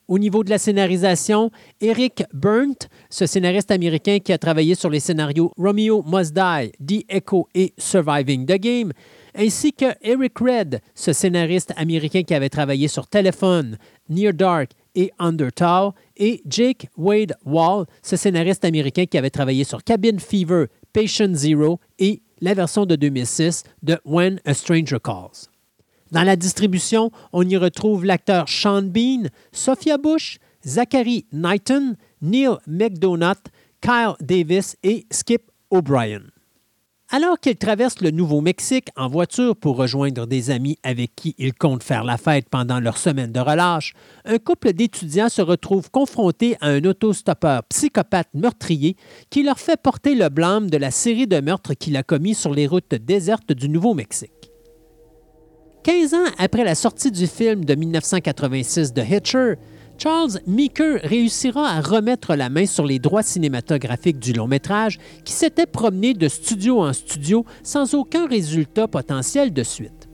Au 0.06 0.18
niveau 0.18 0.42
de 0.44 0.50
la 0.50 0.56
scénarisation, 0.56 1.50
Eric 1.80 2.24
Burnt, 2.32 2.88
ce 3.10 3.26
scénariste 3.26 3.70
américain 3.72 4.20
qui 4.20 4.32
a 4.32 4.38
travaillé 4.38 4.74
sur 4.74 4.88
les 4.88 5.00
scénarios 5.00 5.52
Romeo 5.58 6.02
Must 6.06 6.32
Die, 6.32 6.72
The 6.86 7.04
Echo 7.08 7.48
et 7.54 7.74
Surviving 7.76 8.46
the 8.46 8.58
Game, 8.58 8.92
ainsi 9.35 9.72
que 9.72 9.87
Eric 10.00 10.38
Red, 10.38 10.81
ce 10.94 11.12
scénariste 11.12 11.74
américain 11.76 12.22
qui 12.22 12.35
avait 12.35 12.48
travaillé 12.48 12.88
sur 12.88 13.06
Telephone, 13.06 13.76
Near 14.08 14.33
Dark 14.33 14.70
et 14.99 15.13
Undertow, 15.21 15.94
et 16.17 16.42
Jake 16.44 16.88
Wade 16.96 17.37
Wall, 17.46 17.87
ce 18.03 18.17
scénariste 18.17 18.65
américain 18.65 19.07
qui 19.07 19.17
avait 19.17 19.31
travaillé 19.31 19.63
sur 19.63 19.85
Cabin 19.85 20.19
Fever, 20.19 20.67
Patient 20.92 21.33
Zero 21.35 21.79
et 22.01 22.21
la 22.40 22.53
version 22.53 22.85
de 22.85 22.96
2006 22.96 23.63
de 23.85 24.01
When 24.05 24.40
a 24.44 24.55
Stranger 24.55 24.99
Calls. 25.03 25.46
Dans 26.11 26.25
la 26.25 26.35
distribution, 26.35 27.13
on 27.33 27.49
y 27.49 27.57
retrouve 27.57 28.05
l'acteur 28.05 28.49
Sean 28.49 28.83
Bean, 28.83 29.29
Sophia 29.53 29.99
Bush, 29.99 30.38
Zachary 30.67 31.27
Knighton, 31.33 31.94
Neil 32.21 32.57
McDonough, 32.67 33.53
Kyle 33.81 34.15
Davis 34.21 34.77
et 34.83 35.07
Skip 35.13 35.42
O'Brien. 35.71 36.23
Alors 37.11 37.40
qu'il 37.40 37.56
traverse 37.56 38.02
le 38.02 38.11
Nouveau-Mexique 38.11 38.90
en 38.94 39.09
voiture 39.09 39.56
pour 39.56 39.77
rejoindre 39.77 40.27
des 40.27 40.50
amis 40.50 40.77
avec 40.83 41.15
qui 41.17 41.35
ils 41.38 41.54
comptent 41.54 41.83
faire 41.83 42.04
la 42.04 42.19
fête 42.19 42.50
pendant 42.50 42.81
leur 42.81 42.98
semaine 42.98 43.33
de 43.33 43.40
relâche, 43.40 43.94
un 44.27 44.37
couple 44.37 44.75
d'étudiants 44.75 45.31
se 45.31 45.40
retrouve 45.40 45.90
confronté 45.90 46.59
à 46.61 46.69
un 46.69 46.85
autostoppeur 46.85 47.65
psychopathe 47.65 48.29
meurtrier 48.35 48.94
qui 49.31 49.42
leur 49.42 49.59
fait 49.59 49.81
porter 49.81 50.15
le 50.15 50.29
blâme 50.29 50.69
de 50.69 50.77
la 50.77 50.90
série 50.90 51.27
de 51.27 51.40
meurtres 51.40 51.73
qu'il 51.73 51.96
a 51.96 52.02
commis 52.02 52.35
sur 52.35 52.52
les 52.52 52.67
routes 52.67 52.94
désertes 52.94 53.52
du 53.52 53.71
Nouveau-Mexique. 53.71 54.50
15 55.85 56.13
ans 56.13 56.31
après 56.37 56.65
la 56.65 56.75
sortie 56.75 57.11
du 57.11 57.27
film 57.27 57.65
de 57.65 57.75
1986 57.75 58.92
de 58.92 59.00
Hitcher, 59.00 59.54
Charles 59.99 60.38
Meeker 60.46 61.01
réussira 61.03 61.69
à 61.69 61.81
remettre 61.81 62.37
la 62.37 62.51
main 62.51 62.67
sur 62.67 62.87
les 62.87 63.01
droits 63.01 63.25
cinématographiques 63.25 64.21
du 64.21 64.33
long 64.33 64.46
métrage 64.46 65.01
qui 65.25 65.33
s'était 65.33 65.67
promené 65.67 66.15
de 66.15 66.29
studio 66.29 66.81
en 66.81 66.92
studio 66.92 67.44
sans 67.65 67.94
aucun 67.94 68.29
résultat 68.29 68.87
potentiel 68.87 69.53
de 69.53 69.65
suite. 69.65 70.09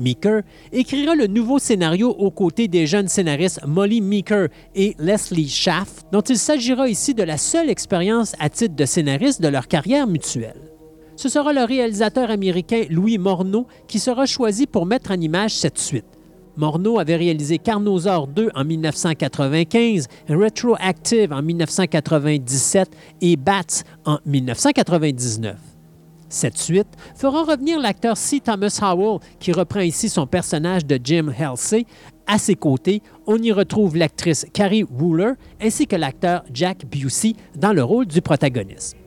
Meeker 0.00 0.42
écrira 0.72 1.14
le 1.14 1.28
nouveau 1.28 1.60
scénario 1.60 2.10
aux 2.10 2.32
côtés 2.32 2.66
des 2.66 2.88
jeunes 2.88 3.06
scénaristes 3.06 3.60
Molly 3.64 4.00
Meeker 4.00 4.48
et 4.74 4.96
Leslie 4.98 5.48
Schaff, 5.48 6.02
dont 6.10 6.22
il 6.22 6.38
s'agira 6.38 6.88
ici 6.88 7.14
de 7.14 7.22
la 7.22 7.38
seule 7.38 7.70
expérience 7.70 8.34
à 8.40 8.48
titre 8.48 8.74
de 8.74 8.84
scénariste 8.84 9.40
de 9.40 9.48
leur 9.48 9.68
carrière 9.68 10.08
mutuelle. 10.08 10.72
Ce 11.14 11.28
sera 11.28 11.52
le 11.52 11.62
réalisateur 11.62 12.30
américain 12.30 12.84
Louis 12.90 13.18
Morneau 13.18 13.68
qui 13.86 14.00
sera 14.00 14.26
choisi 14.26 14.66
pour 14.66 14.86
mettre 14.86 15.12
en 15.12 15.20
image 15.20 15.54
cette 15.54 15.78
suite. 15.78 16.19
Morneau 16.60 16.98
avait 16.98 17.16
réalisé 17.16 17.56
Carnosaur 17.56 18.26
2 18.26 18.50
en 18.54 18.64
1995, 18.66 20.08
Retroactive 20.28 21.32
en 21.32 21.40
1997 21.40 22.90
et 23.22 23.36
Bats 23.36 23.62
en 24.04 24.18
1999. 24.26 25.56
Cette 26.28 26.58
suite 26.58 26.86
fera 27.16 27.44
revenir 27.44 27.80
l'acteur 27.80 28.18
C. 28.18 28.40
Thomas 28.40 28.78
Howell, 28.82 29.20
qui 29.38 29.52
reprend 29.52 29.80
ici 29.80 30.10
son 30.10 30.26
personnage 30.26 30.84
de 30.84 31.00
Jim 31.02 31.32
Halsey. 31.36 31.86
À 32.26 32.36
ses 32.36 32.56
côtés, 32.56 33.02
on 33.26 33.38
y 33.38 33.52
retrouve 33.52 33.96
l'actrice 33.96 34.44
Carrie 34.52 34.84
Wooler 34.84 35.32
ainsi 35.62 35.86
que 35.86 35.96
l'acteur 35.96 36.44
Jack 36.52 36.84
Busey 36.84 37.36
dans 37.56 37.72
le 37.72 37.82
rôle 37.82 38.06
du 38.06 38.20
protagoniste. 38.20 38.99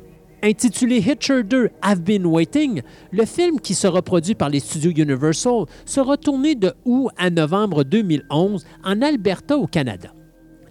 Intitulé 0.45 0.97
Hitcher 0.97 1.41
2 1.41 1.69
I've 1.85 2.01
Been 2.01 2.25
Waiting, 2.25 2.81
le 3.13 3.23
film 3.23 3.61
qui 3.61 3.73
sera 3.73 4.01
produit 4.01 4.35
par 4.35 4.49
les 4.49 4.59
studios 4.59 4.91
Universal 4.91 5.67
sera 5.85 6.17
tourné 6.17 6.55
de 6.55 6.73
août 6.83 7.07
à 7.17 7.29
novembre 7.29 7.85
2011 7.85 8.65
en 8.83 9.01
Alberta 9.01 9.57
au 9.57 9.67
Canada. 9.67 10.09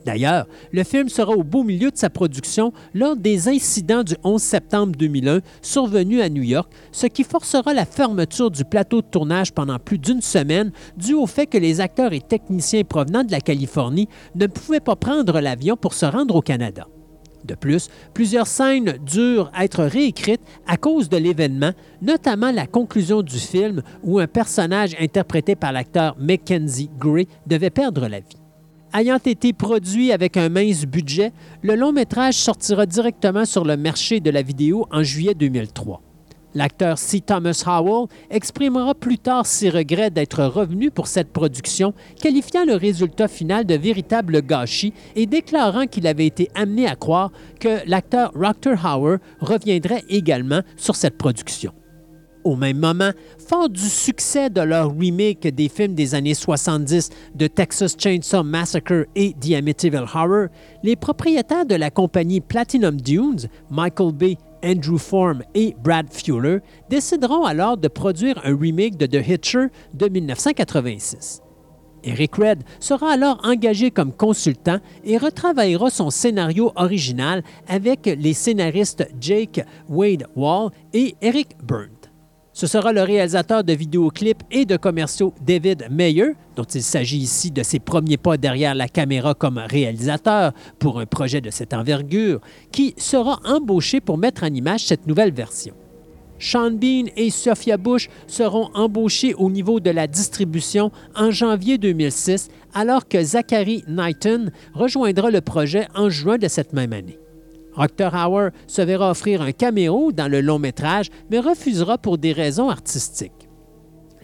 D'ailleurs, 0.05 0.47
le 0.73 0.85
film 0.85 1.09
sera 1.09 1.33
au 1.33 1.43
beau 1.43 1.63
milieu 1.63 1.91
de 1.91 1.97
sa 1.97 2.11
production 2.11 2.75
lors 2.93 3.17
des 3.17 3.49
incidents 3.49 4.03
du 4.03 4.15
11 4.23 4.43
septembre 4.43 4.93
2001 4.95 5.41
survenus 5.63 6.21
à 6.21 6.29
New 6.29 6.43
York, 6.43 6.71
ce 6.91 7.07
qui 7.07 7.25
forcera 7.25 7.73
la 7.73 7.87
fermeture 7.87 8.51
du 8.51 8.67
plateau 8.67 9.01
de 9.01 9.07
tournage 9.07 9.55
pendant 9.55 9.79
plus 9.79 9.97
d'une 9.97 10.21
semaine 10.21 10.71
dû 10.99 11.15
au 11.15 11.27
fait 11.27 11.47
que 11.47 11.57
les 11.57 11.81
acteurs 11.81 12.13
et 12.13 12.21
techniciens 12.21 12.85
provenant 12.85 13.25
de 13.25 13.33
la 13.33 13.41
Californie 13.41 14.09
ne 14.35 14.47
pouvaient 14.49 14.81
pas 14.81 14.97
prendre 14.97 15.41
l'avion 15.41 15.79
pour 15.79 15.95
se 15.95 16.05
rendre 16.05 16.37
au 16.37 16.43
Canada. 16.43 16.87
De 17.45 17.55
plus, 17.55 17.89
plusieurs 18.15 18.47
scènes 18.47 18.99
durent 19.05 19.51
être 19.59 19.85
réécrites 19.85 20.43
à 20.67 20.77
cause 20.77 21.09
de 21.09 21.17
l'événement, 21.17 21.73
notamment 22.01 22.53
la 22.53 22.67
conclusion 22.67 23.23
du 23.23 23.39
film 23.39 23.83
où 24.03 24.19
un 24.19 24.27
personnage 24.27 24.97
interprété 25.01 25.57
par 25.57 25.73
l'acteur 25.73 26.17
Mackenzie 26.19 26.91
Gray 26.99 27.27
devait 27.47 27.71
perdre 27.71 28.07
la 28.09 28.21
vie. 28.21 28.37
Ayant 28.95 29.19
été 29.25 29.53
produit 29.53 30.13
avec 30.13 30.37
un 30.37 30.51
mince 30.51 30.85
budget, 30.85 31.33
le 31.63 31.77
long 31.77 31.93
métrage 31.93 32.35
sortira 32.35 32.85
directement 32.85 33.47
sur 33.47 33.65
le 33.65 33.77
marché 33.77 34.21
de 34.21 34.31
la 34.31 34.43
vidéo 34.43 34.87
en 34.91 35.03
juillet 35.03 35.35
2003. 35.35 36.12
L'acteur 36.55 36.99
C. 36.99 37.21
Thomas 37.21 37.63
Howell 37.67 38.09
exprimera 38.31 38.95
plus 38.95 39.19
tard 39.19 39.47
ses 39.47 39.71
regrets 39.71 40.11
d'être 40.11 40.45
revenu 40.45 40.91
pour 40.91 41.07
cette 41.07 41.33
production, 41.33 41.95
qualifiant 42.21 42.65
le 42.65 42.75
résultat 42.75 43.29
final 43.29 43.65
de 43.65 43.75
véritable 43.75 44.43
gâchis 44.43 44.93
et 45.17 45.27
déclarant 45.27 45.87
qu'il 45.87 46.07
avait 46.07 46.27
été 46.27 46.49
amené 46.55 46.87
à 46.87 46.97
croire 46.97 47.31
que 47.59 47.79
l'acteur 47.87 48.33
Roctor 48.35 48.77
Hauer 48.85 49.17
reviendrait 49.41 50.05
également 50.09 50.61
sur 50.77 50.97
cette 50.97 51.17
production. 51.17 51.73
Au 52.45 52.57
même 52.57 52.79
moment, 52.79 53.13
fort 53.39 53.69
du 53.69 53.81
succès 53.81 54.51
de 54.51 54.61
leur 54.61 54.97
remake 54.97 55.47
des 55.47 55.69
films 55.69 55.95
des 55.95 56.17
années 56.17 56.35
70 56.35 57.11
de 57.37 57.47
Texas 57.47 57.95
Chainsaw 57.97 58.43
Massacre 58.43 59.07
et 59.15 59.33
The 59.35 59.53
Amityville 59.53 60.07
Horror, 60.13 60.49
les 60.83 60.97
propriétaires 60.97 61.67
de 61.67 61.77
la 61.77 61.91
compagnie 61.91 62.41
Platinum 62.41 63.01
Dunes, 63.01 63.49
Michael 63.71 64.13
Bay 64.13 64.37
Andrew 64.65 64.99
Form 64.99 65.43
et 65.55 65.75
Brad 65.83 66.13
Fuller 66.13 66.59
décideront 66.89 67.45
alors 67.45 67.77
de 67.77 67.89
produire 67.89 68.41
un 68.45 68.57
remake 68.57 68.97
de 68.97 69.07
The 69.07 69.27
Hitcher 69.27 69.67
de 69.95 70.09
1986. 70.09 71.43
Eric 72.05 72.35
Red 72.37 72.65
sera 72.81 73.13
alors 73.13 73.41
engagé 73.45 73.91
comme 73.91 74.13
consultant 74.13 74.79
et 75.05 75.19
retravaillera 75.19 75.91
son 75.91 76.11
scénario 76.11 76.73
original 76.77 77.43
avec 77.69 78.07
les 78.07 78.35
scénaristes 78.35 79.09
Jake 79.21 79.65
Wade 79.89 80.27
Wall 80.35 80.71
et 80.93 81.15
Eric 81.21 81.57
Burnt. 81.63 82.02
Ce 82.53 82.67
sera 82.67 82.93
le 82.93 83.03
réalisateur 83.03 83.65
de 83.65 83.73
vidéoclips 83.73 84.43
et 84.51 84.67
de 84.67 84.77
commerciaux 84.77 85.33
David 85.41 85.87
Mayer, 85.91 86.33
dont 86.55 86.65
il 86.65 86.83
s'agit 86.83 87.19
ici 87.19 87.51
de 87.51 87.63
ses 87.63 87.79
premiers 87.79 88.19
pas 88.19 88.37
derrière 88.37 88.75
la 88.75 88.89
caméra 88.89 89.33
comme 89.35 89.59
réalisateur 89.59 90.53
pour 90.79 91.01
un 91.01 91.07
projet 91.07 91.41
de 91.41 91.51
cette 91.51 91.73
envergure, 91.73 92.41
qui 92.71 92.95
sera 92.99 93.41
embauché 93.45 94.01
pour 94.01 94.19
mettre 94.19 94.45
en 94.45 94.53
image 94.53 94.85
cette 94.85 95.07
nouvelle 95.07 95.33
version. 95.33 95.75
Sean 96.39 96.73
Bean 96.73 97.07
et 97.17 97.31
Sophia 97.31 97.77
Bush 97.77 98.11
seront 98.27 98.69
embauchés 98.75 99.33
au 99.35 99.49
niveau 99.49 99.81
de 99.81 99.91
la 99.91 100.07
distribution 100.07 100.91
en 101.15 101.31
janvier 101.31 101.79
2006, 101.79 102.49
alors 102.75 103.09
que 103.09 103.23
Zachary 103.23 103.85
Knighton 103.87 104.51
rejoindra 104.75 105.31
le 105.31 105.41
projet 105.41 105.87
en 105.95 106.11
juin 106.11 106.37
de 106.37 106.49
cette 106.49 106.73
même 106.73 106.93
année. 106.93 107.19
Hauer 107.77 108.51
se 108.67 108.83
verra 108.83 109.11
offrir 109.11 109.43
un 109.43 109.53
caméo 109.53 110.13
dans 110.13 110.29
le 110.29 110.41
long 110.41 110.59
métrage, 110.59 111.09
mais 111.31 111.39
refusera 111.39 111.99
pour 111.99 112.19
des 112.19 112.33
raisons 112.33 112.69
artistiques. 112.69 113.49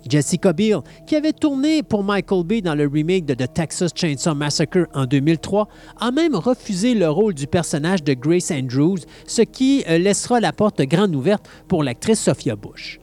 Jessica 0.09 0.53
Biel, 0.53 0.81
qui 1.07 1.17
avait 1.17 1.33
tourné 1.33 1.83
pour 1.83 2.03
Michael 2.03 2.45
Bay 2.45 2.61
dans 2.61 2.75
le 2.75 2.87
remake 2.87 3.27
de 3.27 3.35
The 3.35 3.53
Texas 3.53 3.91
Chainsaw 3.95 4.35
Massacre 4.35 4.87
en 4.95 5.07
2003, 5.07 5.69
a 6.01 6.11
même 6.11 6.35
refusé 6.35 6.95
le 6.95 7.11
rôle 7.11 7.35
du 7.35 7.47
personnage 7.47 8.03
de 8.03 8.15
Grace 8.15 8.51
Andrews, 8.51 8.99
ce 9.27 9.43
qui 9.43 9.85
euh, 9.89 9.99
laissera 9.99 10.41
la 10.41 10.53
porte 10.53 10.81
grande 10.83 11.15
ouverte 11.15 11.49
pour 11.69 11.83
l'actrice 11.83 12.21
Sophia 12.21 12.57
Bush. 12.57 13.01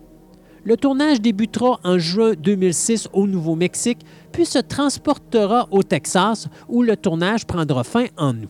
Le 0.63 0.77
tournage 0.77 1.21
débutera 1.21 1.79
en 1.83 1.99
juin 1.99 2.33
2006 2.33 3.09
au 3.13 3.27
Nouveau-Mexique, 3.27 3.99
puis 4.31 4.47
se 4.47 4.57
transportera 4.57 5.67
au 5.69 5.83
Texas, 5.83 6.47
où 6.67 6.81
le 6.81 6.97
tournage 6.97 7.45
prendra 7.45 7.83
fin 7.83 8.05
en 8.17 8.35
août. 8.35 8.49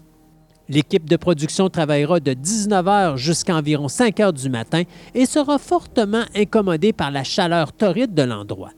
L'équipe 0.68 1.08
de 1.08 1.16
production 1.16 1.70
travaillera 1.70 2.20
de 2.20 2.32
19h 2.32 3.18
jusqu'à 3.18 3.56
environ 3.56 3.88
5 3.88 4.18
h 4.18 4.34
du 4.34 4.50
matin 4.50 4.84
et 5.14 5.26
sera 5.26 5.60
fortement 5.60 6.24
incommodée 6.36 6.92
par 6.92 7.12
la 7.12 7.24
chaleur 7.24 7.72
torride 7.72 8.16
de 8.16 8.24
l'endroit. 8.24 8.72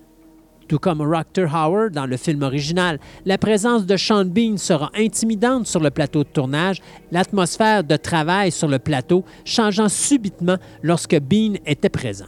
Tout 0.68 0.80
comme 0.80 1.02
Roctor 1.02 1.56
Howard 1.56 1.94
dans 1.94 2.06
le 2.06 2.18
film 2.18 2.44
original, 2.44 3.00
la 3.26 3.38
présence 3.38 3.86
de 3.86 3.96
Sean 3.96 4.26
Bean 4.26 4.58
sera 4.58 4.92
intimidante 4.96 5.66
sur 5.66 5.80
le 5.80 5.92
plateau 5.92 6.26
de 6.26 6.30
tournage, 6.30 6.82
l'atmosphère 7.10 7.86
de 7.86 7.96
travail 7.96 8.52
sur 8.52 8.68
le 8.68 8.80
plateau 8.80 9.24
changeant 9.46 9.88
subitement 9.88 10.58
lorsque 10.84 11.18
Bean 11.22 11.54
était 11.66 11.88
présent. 11.88 12.26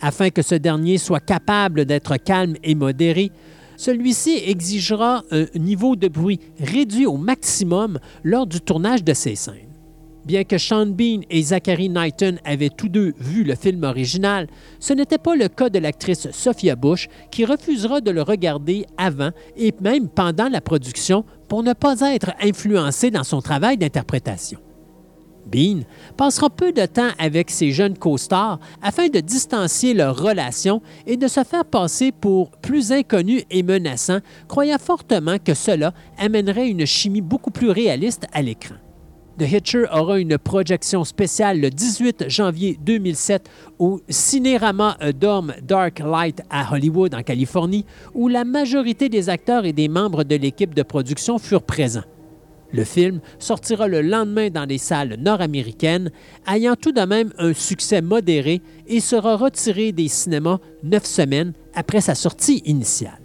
Afin 0.00 0.30
que 0.30 0.40
ce 0.40 0.54
dernier 0.54 0.96
soit 0.96 1.20
capable 1.20 1.84
d'être 1.84 2.16
calme 2.16 2.56
et 2.64 2.74
modéré, 2.74 3.30
celui-ci 3.76 4.42
exigera 4.46 5.22
un 5.30 5.46
niveau 5.54 5.96
de 5.96 6.08
bruit 6.08 6.40
réduit 6.60 7.06
au 7.06 7.16
maximum 7.16 7.98
lors 8.22 8.46
du 8.46 8.60
tournage 8.60 9.04
de 9.04 9.14
ces 9.14 9.34
scènes. 9.34 9.72
Bien 10.24 10.44
que 10.44 10.56
Sean 10.56 10.86
Bean 10.86 11.22
et 11.30 11.42
Zachary 11.42 11.88
Knighton 11.88 12.36
avaient 12.44 12.70
tous 12.70 12.88
deux 12.88 13.12
vu 13.18 13.42
le 13.42 13.56
film 13.56 13.82
original, 13.82 14.46
ce 14.78 14.92
n'était 14.92 15.18
pas 15.18 15.34
le 15.34 15.48
cas 15.48 15.68
de 15.68 15.80
l'actrice 15.80 16.30
Sophia 16.30 16.76
Bush 16.76 17.08
qui 17.32 17.44
refusera 17.44 18.00
de 18.00 18.12
le 18.12 18.22
regarder 18.22 18.86
avant 18.96 19.30
et 19.56 19.74
même 19.80 20.08
pendant 20.08 20.48
la 20.48 20.60
production 20.60 21.24
pour 21.48 21.64
ne 21.64 21.72
pas 21.72 22.00
être 22.14 22.32
influencée 22.40 23.10
dans 23.10 23.24
son 23.24 23.40
travail 23.40 23.78
d'interprétation. 23.78 24.60
Bean 25.46 25.80
passera 26.16 26.50
peu 26.50 26.72
de 26.72 26.86
temps 26.86 27.10
avec 27.18 27.50
ses 27.50 27.72
jeunes 27.72 27.96
co-stars 27.96 28.58
afin 28.82 29.08
de 29.08 29.20
distancier 29.20 29.94
leur 29.94 30.16
relation 30.16 30.82
et 31.06 31.16
de 31.16 31.28
se 31.28 31.44
faire 31.44 31.64
passer 31.64 32.12
pour 32.12 32.50
plus 32.50 32.92
inconnu 32.92 33.42
et 33.50 33.62
menaçant, 33.62 34.18
croyant 34.48 34.78
fortement 34.78 35.38
que 35.38 35.54
cela 35.54 35.92
amènerait 36.18 36.68
une 36.68 36.86
chimie 36.86 37.20
beaucoup 37.20 37.50
plus 37.50 37.70
réaliste 37.70 38.26
à 38.32 38.42
l'écran. 38.42 38.76
The 39.38 39.50
Hitcher 39.50 39.84
aura 39.90 40.18
une 40.18 40.36
projection 40.36 41.04
spéciale 41.04 41.58
le 41.58 41.70
18 41.70 42.28
janvier 42.28 42.78
2007 42.80 43.48
au 43.78 44.00
Cinérama 44.08 44.98
Dome 45.18 45.54
Dark 45.62 46.00
Light 46.00 46.42
à 46.50 46.72
Hollywood, 46.72 47.14
en 47.14 47.22
Californie, 47.22 47.86
où 48.14 48.28
la 48.28 48.44
majorité 48.44 49.08
des 49.08 49.30
acteurs 49.30 49.64
et 49.64 49.72
des 49.72 49.88
membres 49.88 50.24
de 50.24 50.36
l'équipe 50.36 50.74
de 50.74 50.82
production 50.82 51.38
furent 51.38 51.62
présents. 51.62 52.04
Le 52.72 52.84
film 52.84 53.20
sortira 53.38 53.86
le 53.86 54.00
lendemain 54.00 54.48
dans 54.48 54.64
les 54.64 54.78
salles 54.78 55.16
nord-américaines, 55.18 56.10
ayant 56.50 56.74
tout 56.74 56.92
de 56.92 57.02
même 57.02 57.32
un 57.38 57.52
succès 57.52 58.00
modéré 58.00 58.62
et 58.86 59.00
sera 59.00 59.36
retiré 59.36 59.92
des 59.92 60.08
cinémas 60.08 60.58
neuf 60.82 61.04
semaines 61.04 61.52
après 61.74 62.00
sa 62.00 62.14
sortie 62.14 62.62
initiale. 62.64 63.18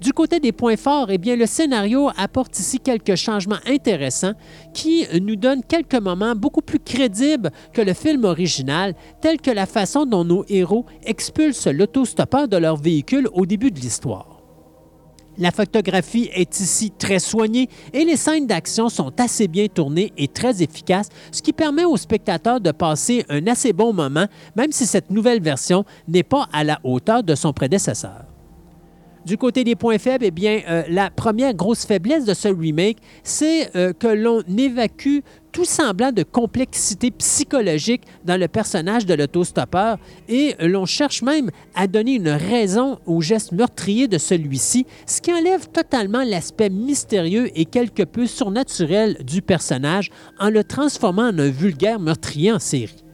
Du 0.00 0.12
côté 0.12 0.38
des 0.38 0.52
points 0.52 0.76
forts, 0.76 1.10
eh 1.10 1.36
le 1.36 1.46
scénario 1.46 2.10
apporte 2.16 2.58
ici 2.58 2.78
quelques 2.78 3.14
changements 3.14 3.60
intéressants 3.66 4.34
qui 4.74 5.06
nous 5.20 5.36
donnent 5.36 5.62
quelques 5.62 5.94
moments 5.94 6.34
beaucoup 6.34 6.60
plus 6.60 6.78
crédibles 6.78 7.50
que 7.72 7.80
le 7.80 7.94
film 7.94 8.24
original, 8.24 8.94
tels 9.22 9.40
que 9.40 9.50
la 9.50 9.66
façon 9.66 10.04
dont 10.04 10.24
nos 10.24 10.44
héros 10.48 10.84
expulsent 11.04 11.68
l'autostoppeur 11.72 12.48
de 12.48 12.58
leur 12.58 12.76
véhicule 12.76 13.28
au 13.32 13.46
début 13.46 13.70
de 13.70 13.80
l'histoire. 13.80 14.33
La 15.36 15.50
photographie 15.50 16.30
est 16.32 16.60
ici 16.60 16.92
très 16.96 17.18
soignée 17.18 17.68
et 17.92 18.04
les 18.04 18.16
scènes 18.16 18.46
d'action 18.46 18.88
sont 18.88 19.12
assez 19.18 19.48
bien 19.48 19.66
tournées 19.66 20.12
et 20.16 20.28
très 20.28 20.62
efficaces, 20.62 21.08
ce 21.32 21.42
qui 21.42 21.52
permet 21.52 21.84
aux 21.84 21.96
spectateurs 21.96 22.60
de 22.60 22.70
passer 22.70 23.24
un 23.28 23.46
assez 23.46 23.72
bon 23.72 23.92
moment, 23.92 24.26
même 24.54 24.70
si 24.72 24.86
cette 24.86 25.10
nouvelle 25.10 25.42
version 25.42 25.84
n'est 26.06 26.22
pas 26.22 26.48
à 26.52 26.62
la 26.62 26.78
hauteur 26.84 27.22
de 27.22 27.34
son 27.34 27.52
prédécesseur. 27.52 28.33
Du 29.24 29.38
côté 29.38 29.64
des 29.64 29.74
points 29.74 29.98
faibles, 29.98 30.26
eh 30.26 30.30
bien, 30.30 30.60
euh, 30.68 30.82
la 30.88 31.10
première 31.10 31.54
grosse 31.54 31.86
faiblesse 31.86 32.26
de 32.26 32.34
ce 32.34 32.48
remake, 32.48 32.98
c'est 33.22 33.74
euh, 33.74 33.94
que 33.94 34.06
l'on 34.06 34.42
évacue 34.58 35.20
tout 35.50 35.64
semblant 35.64 36.12
de 36.12 36.24
complexité 36.24 37.10
psychologique 37.10 38.02
dans 38.24 38.38
le 38.38 38.48
personnage 38.48 39.06
de 39.06 39.14
l'autostoppeur 39.14 39.98
et 40.28 40.56
l'on 40.60 40.84
cherche 40.84 41.22
même 41.22 41.50
à 41.74 41.86
donner 41.86 42.16
une 42.16 42.28
raison 42.28 42.98
au 43.06 43.22
geste 43.22 43.52
meurtrier 43.52 44.08
de 44.08 44.18
celui-ci, 44.18 44.84
ce 45.06 45.22
qui 45.22 45.32
enlève 45.32 45.68
totalement 45.68 46.24
l'aspect 46.24 46.70
mystérieux 46.70 47.50
et 47.54 47.64
quelque 47.64 48.02
peu 48.02 48.26
surnaturel 48.26 49.16
du 49.24 49.40
personnage 49.40 50.10
en 50.38 50.50
le 50.50 50.64
transformant 50.64 51.28
en 51.28 51.38
un 51.38 51.50
vulgaire 51.50 52.00
meurtrier 52.00 52.52
en 52.52 52.58
série. 52.58 53.04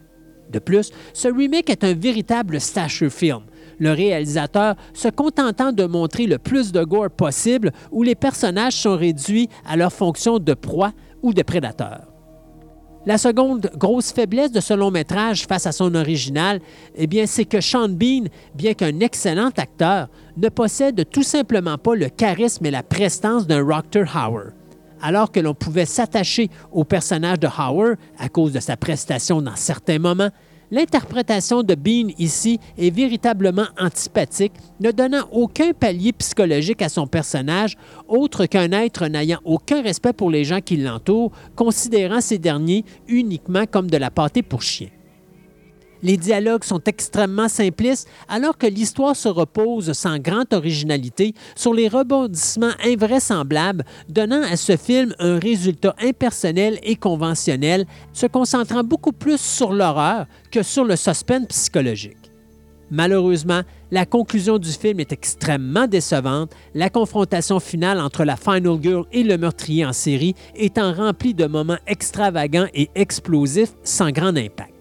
De 0.51 0.59
plus, 0.59 0.91
ce 1.13 1.27
remake 1.29 1.69
est 1.69 1.83
un 1.83 1.93
véritable 1.93 2.59
slasher 2.59 3.09
film 3.09 3.43
le 3.81 3.91
réalisateur 3.93 4.75
se 4.93 5.07
contentant 5.07 5.71
de 5.71 5.85
montrer 5.85 6.27
le 6.27 6.37
plus 6.37 6.71
de 6.71 6.83
gore 6.83 7.09
possible 7.09 7.71
où 7.91 8.03
les 8.03 8.13
personnages 8.13 8.75
sont 8.75 8.95
réduits 8.95 9.49
à 9.67 9.75
leur 9.75 9.91
fonction 9.91 10.37
de 10.37 10.53
proie 10.53 10.93
ou 11.23 11.33
de 11.33 11.41
prédateur. 11.41 12.01
La 13.07 13.17
seconde 13.17 13.71
grosse 13.75 14.11
faiblesse 14.11 14.51
de 14.51 14.59
ce 14.59 14.75
long 14.75 14.91
métrage 14.91 15.47
face 15.47 15.65
à 15.65 15.71
son 15.71 15.95
original, 15.95 16.59
eh 16.95 17.25
c'est 17.25 17.45
que 17.45 17.59
Sean 17.59 17.89
Bean, 17.89 18.25
bien 18.53 18.75
qu'un 18.75 18.99
excellent 18.99 19.49
acteur, 19.57 20.09
ne 20.37 20.49
possède 20.49 21.09
tout 21.09 21.23
simplement 21.23 21.79
pas 21.79 21.95
le 21.95 22.09
charisme 22.09 22.67
et 22.67 22.71
la 22.71 22.83
prestance 22.83 23.47
d'un 23.47 23.63
Roctor 23.63 24.05
Howard. 24.15 24.53
Alors 25.01 25.31
que 25.31 25.39
l'on 25.39 25.55
pouvait 25.55 25.87
s'attacher 25.87 26.51
au 26.71 26.83
personnage 26.83 27.39
de 27.39 27.47
Howard 27.47 27.97
à 28.19 28.29
cause 28.29 28.53
de 28.53 28.59
sa 28.59 28.77
prestation 28.77 29.41
dans 29.41 29.55
certains 29.55 29.97
moments, 29.97 30.29
L'interprétation 30.71 31.63
de 31.63 31.75
Bean 31.75 32.13
ici 32.17 32.57
est 32.77 32.95
véritablement 32.95 33.67
antipathique, 33.77 34.53
ne 34.79 34.91
donnant 34.91 35.27
aucun 35.33 35.73
palier 35.73 36.13
psychologique 36.13 36.81
à 36.81 36.87
son 36.87 37.07
personnage, 37.07 37.77
autre 38.07 38.45
qu'un 38.45 38.71
être 38.71 39.05
n'ayant 39.07 39.41
aucun 39.43 39.81
respect 39.81 40.13
pour 40.13 40.31
les 40.31 40.45
gens 40.45 40.61
qui 40.61 40.77
l'entourent, 40.77 41.33
considérant 41.57 42.21
ces 42.21 42.37
derniers 42.37 42.85
uniquement 43.09 43.65
comme 43.69 43.91
de 43.91 43.97
la 43.97 44.11
pâtée 44.11 44.43
pour 44.43 44.61
chien. 44.61 44.87
Les 46.03 46.17
dialogues 46.17 46.63
sont 46.63 46.81
extrêmement 46.85 47.47
simplistes 47.47 48.07
alors 48.27 48.57
que 48.57 48.67
l'histoire 48.67 49.15
se 49.15 49.29
repose 49.29 49.93
sans 49.93 50.17
grande 50.17 50.51
originalité 50.53 51.33
sur 51.55 51.73
les 51.73 51.87
rebondissements 51.87 52.71
invraisemblables, 52.83 53.83
donnant 54.09 54.41
à 54.41 54.57
ce 54.57 54.77
film 54.77 55.13
un 55.19 55.37
résultat 55.39 55.95
impersonnel 56.01 56.79
et 56.83 56.95
conventionnel, 56.95 57.85
se 58.13 58.25
concentrant 58.25 58.83
beaucoup 58.83 59.11
plus 59.11 59.39
sur 59.39 59.73
l'horreur 59.73 60.25
que 60.51 60.63
sur 60.63 60.85
le 60.85 60.95
suspense 60.95 61.47
psychologique. 61.47 62.17
Malheureusement, 62.89 63.61
la 63.89 64.05
conclusion 64.05 64.57
du 64.57 64.69
film 64.69 64.99
est 64.99 65.13
extrêmement 65.13 65.87
décevante, 65.87 66.51
la 66.73 66.89
confrontation 66.89 67.61
finale 67.61 68.01
entre 68.01 68.25
la 68.25 68.35
Final 68.35 68.79
Girl 68.81 69.05
et 69.13 69.23
le 69.23 69.37
meurtrier 69.37 69.85
en 69.85 69.93
série 69.93 70.35
étant 70.55 70.93
remplie 70.93 71.33
de 71.33 71.45
moments 71.45 71.79
extravagants 71.87 72.67
et 72.73 72.89
explosifs 72.95 73.73
sans 73.83 74.11
grand 74.11 74.35
impact. 74.35 74.80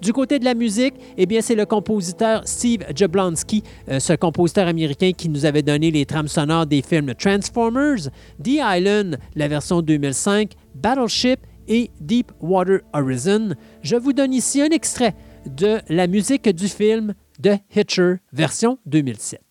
Du 0.00 0.12
côté 0.12 0.38
de 0.38 0.44
la 0.44 0.54
musique, 0.54 0.94
eh 1.16 1.26
bien, 1.26 1.40
c'est 1.40 1.54
le 1.54 1.66
compositeur 1.66 2.42
Steve 2.46 2.84
Jablonsky, 2.94 3.64
euh, 3.88 3.98
ce 3.98 4.12
compositeur 4.12 4.68
américain 4.68 5.10
qui 5.16 5.28
nous 5.28 5.44
avait 5.44 5.62
donné 5.62 5.90
les 5.90 6.06
trames 6.06 6.28
sonores 6.28 6.66
des 6.66 6.82
films 6.82 7.14
Transformers, 7.14 8.08
The 8.42 8.60
Island, 8.62 9.18
la 9.34 9.48
version 9.48 9.82
2005, 9.82 10.52
Battleship 10.74 11.40
et 11.66 11.90
Deepwater 12.00 12.80
Horizon. 12.92 13.54
Je 13.82 13.96
vous 13.96 14.12
donne 14.12 14.32
ici 14.32 14.62
un 14.62 14.70
extrait 14.70 15.14
de 15.46 15.78
la 15.88 16.06
musique 16.06 16.48
du 16.48 16.68
film 16.68 17.14
The 17.42 17.58
Hitcher, 17.74 18.16
version 18.32 18.78
2007. 18.86 19.47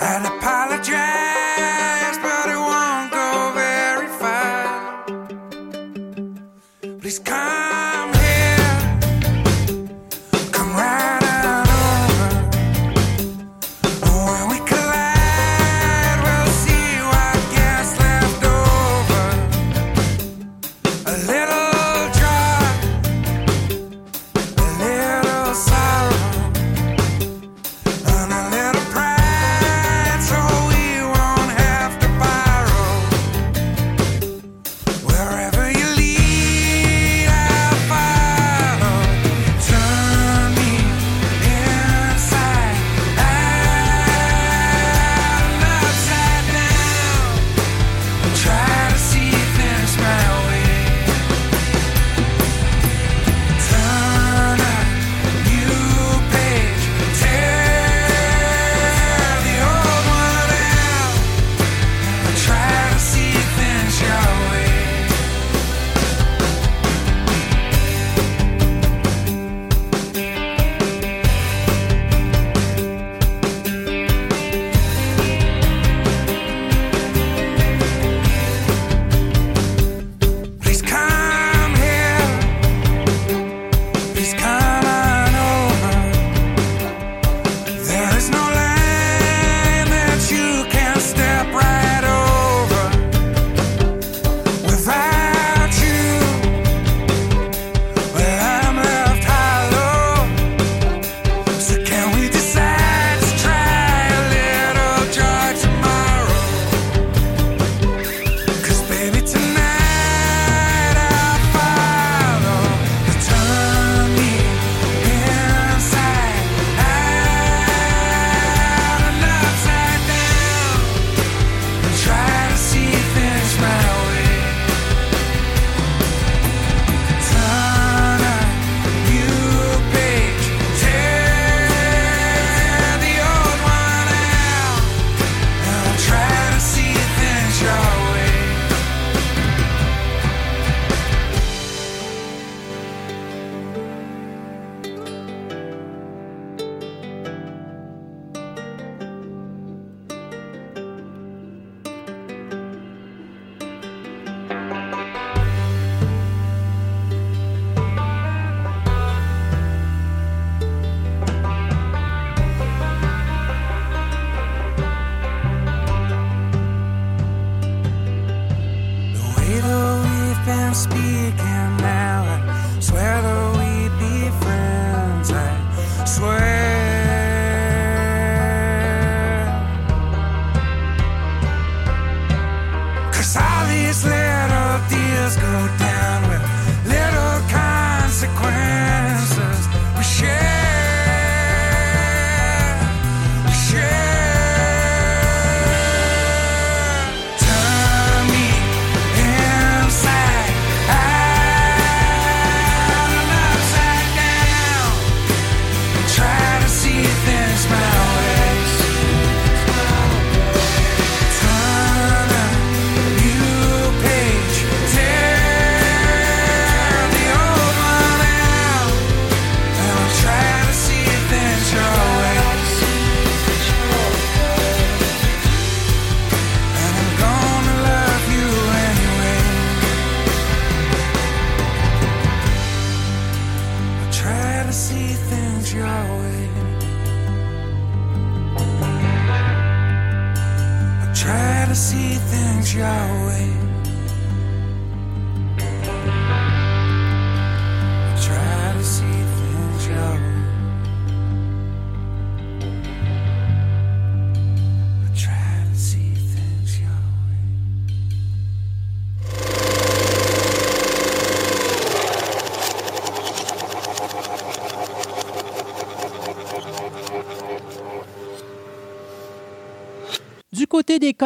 I'd 0.00 0.24
apologize. 0.26 1.17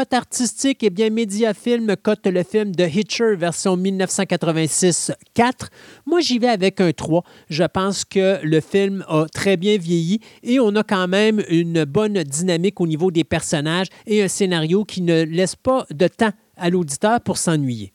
Cotes 0.03 0.15
artistiques, 0.15 0.83
eh 0.83 0.91
bien, 0.91 1.11
Mediafilm 1.11 1.95
cote 2.03 2.27
le 2.27 2.43
film 2.43 2.75
The 2.75 2.93
Hitcher 2.93 3.37
version 3.37 3.77
1986-4. 3.77 5.15
Moi, 6.07 6.21
j'y 6.21 6.41
vais 6.41 6.49
avec 6.49 6.81
un 6.81 6.91
3. 6.91 7.23
Je 7.49 7.63
pense 7.63 8.05
que 8.05 8.41
le 8.43 8.61
film 8.61 9.05
a 9.07 9.27
très 9.33 9.57
bien 9.57 9.79
vieilli 9.79 10.19
et 10.43 10.59
on 10.59 10.75
a 10.75 10.83
quand 10.83 11.07
même 11.07 11.45
une 11.49 11.85
bonne 11.85 12.21
dynamique 12.25 12.81
au 12.81 12.89
niveau 12.89 13.13
des 13.13 13.23
personnages 13.23 13.87
et 14.07 14.25
un 14.25 14.29
scénario 14.29 14.85
qui 14.85 15.03
ne 15.03 15.23
laisse 15.23 15.55
pas 15.55 15.87
de 15.91 16.09
temps 16.09 16.33
à 16.57 16.69
l'auditeur 16.69 17.21
pour 17.21 17.39
s'ennuyer. 17.39 17.92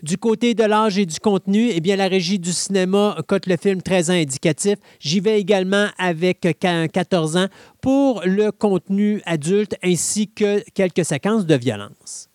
Du 0.00 0.16
côté 0.16 0.54
de 0.54 0.62
l'âge 0.62 0.96
et 0.96 1.06
du 1.06 1.18
contenu, 1.18 1.70
eh 1.72 1.80
bien, 1.80 1.96
la 1.96 2.06
régie 2.06 2.38
du 2.38 2.52
cinéma 2.52 3.16
cote 3.26 3.46
le 3.46 3.56
film 3.56 3.82
13 3.82 4.10
ans 4.10 4.14
indicatif. 4.14 4.76
J'y 5.00 5.18
vais 5.18 5.40
également 5.40 5.88
avec 5.98 6.46
14 6.60 7.36
ans 7.36 7.48
pour 7.80 8.22
le 8.24 8.52
contenu 8.52 9.20
adulte 9.26 9.74
ainsi 9.82 10.28
que 10.28 10.62
quelques 10.70 11.04
séquences 11.04 11.46
de 11.46 11.56
violence. 11.56 12.27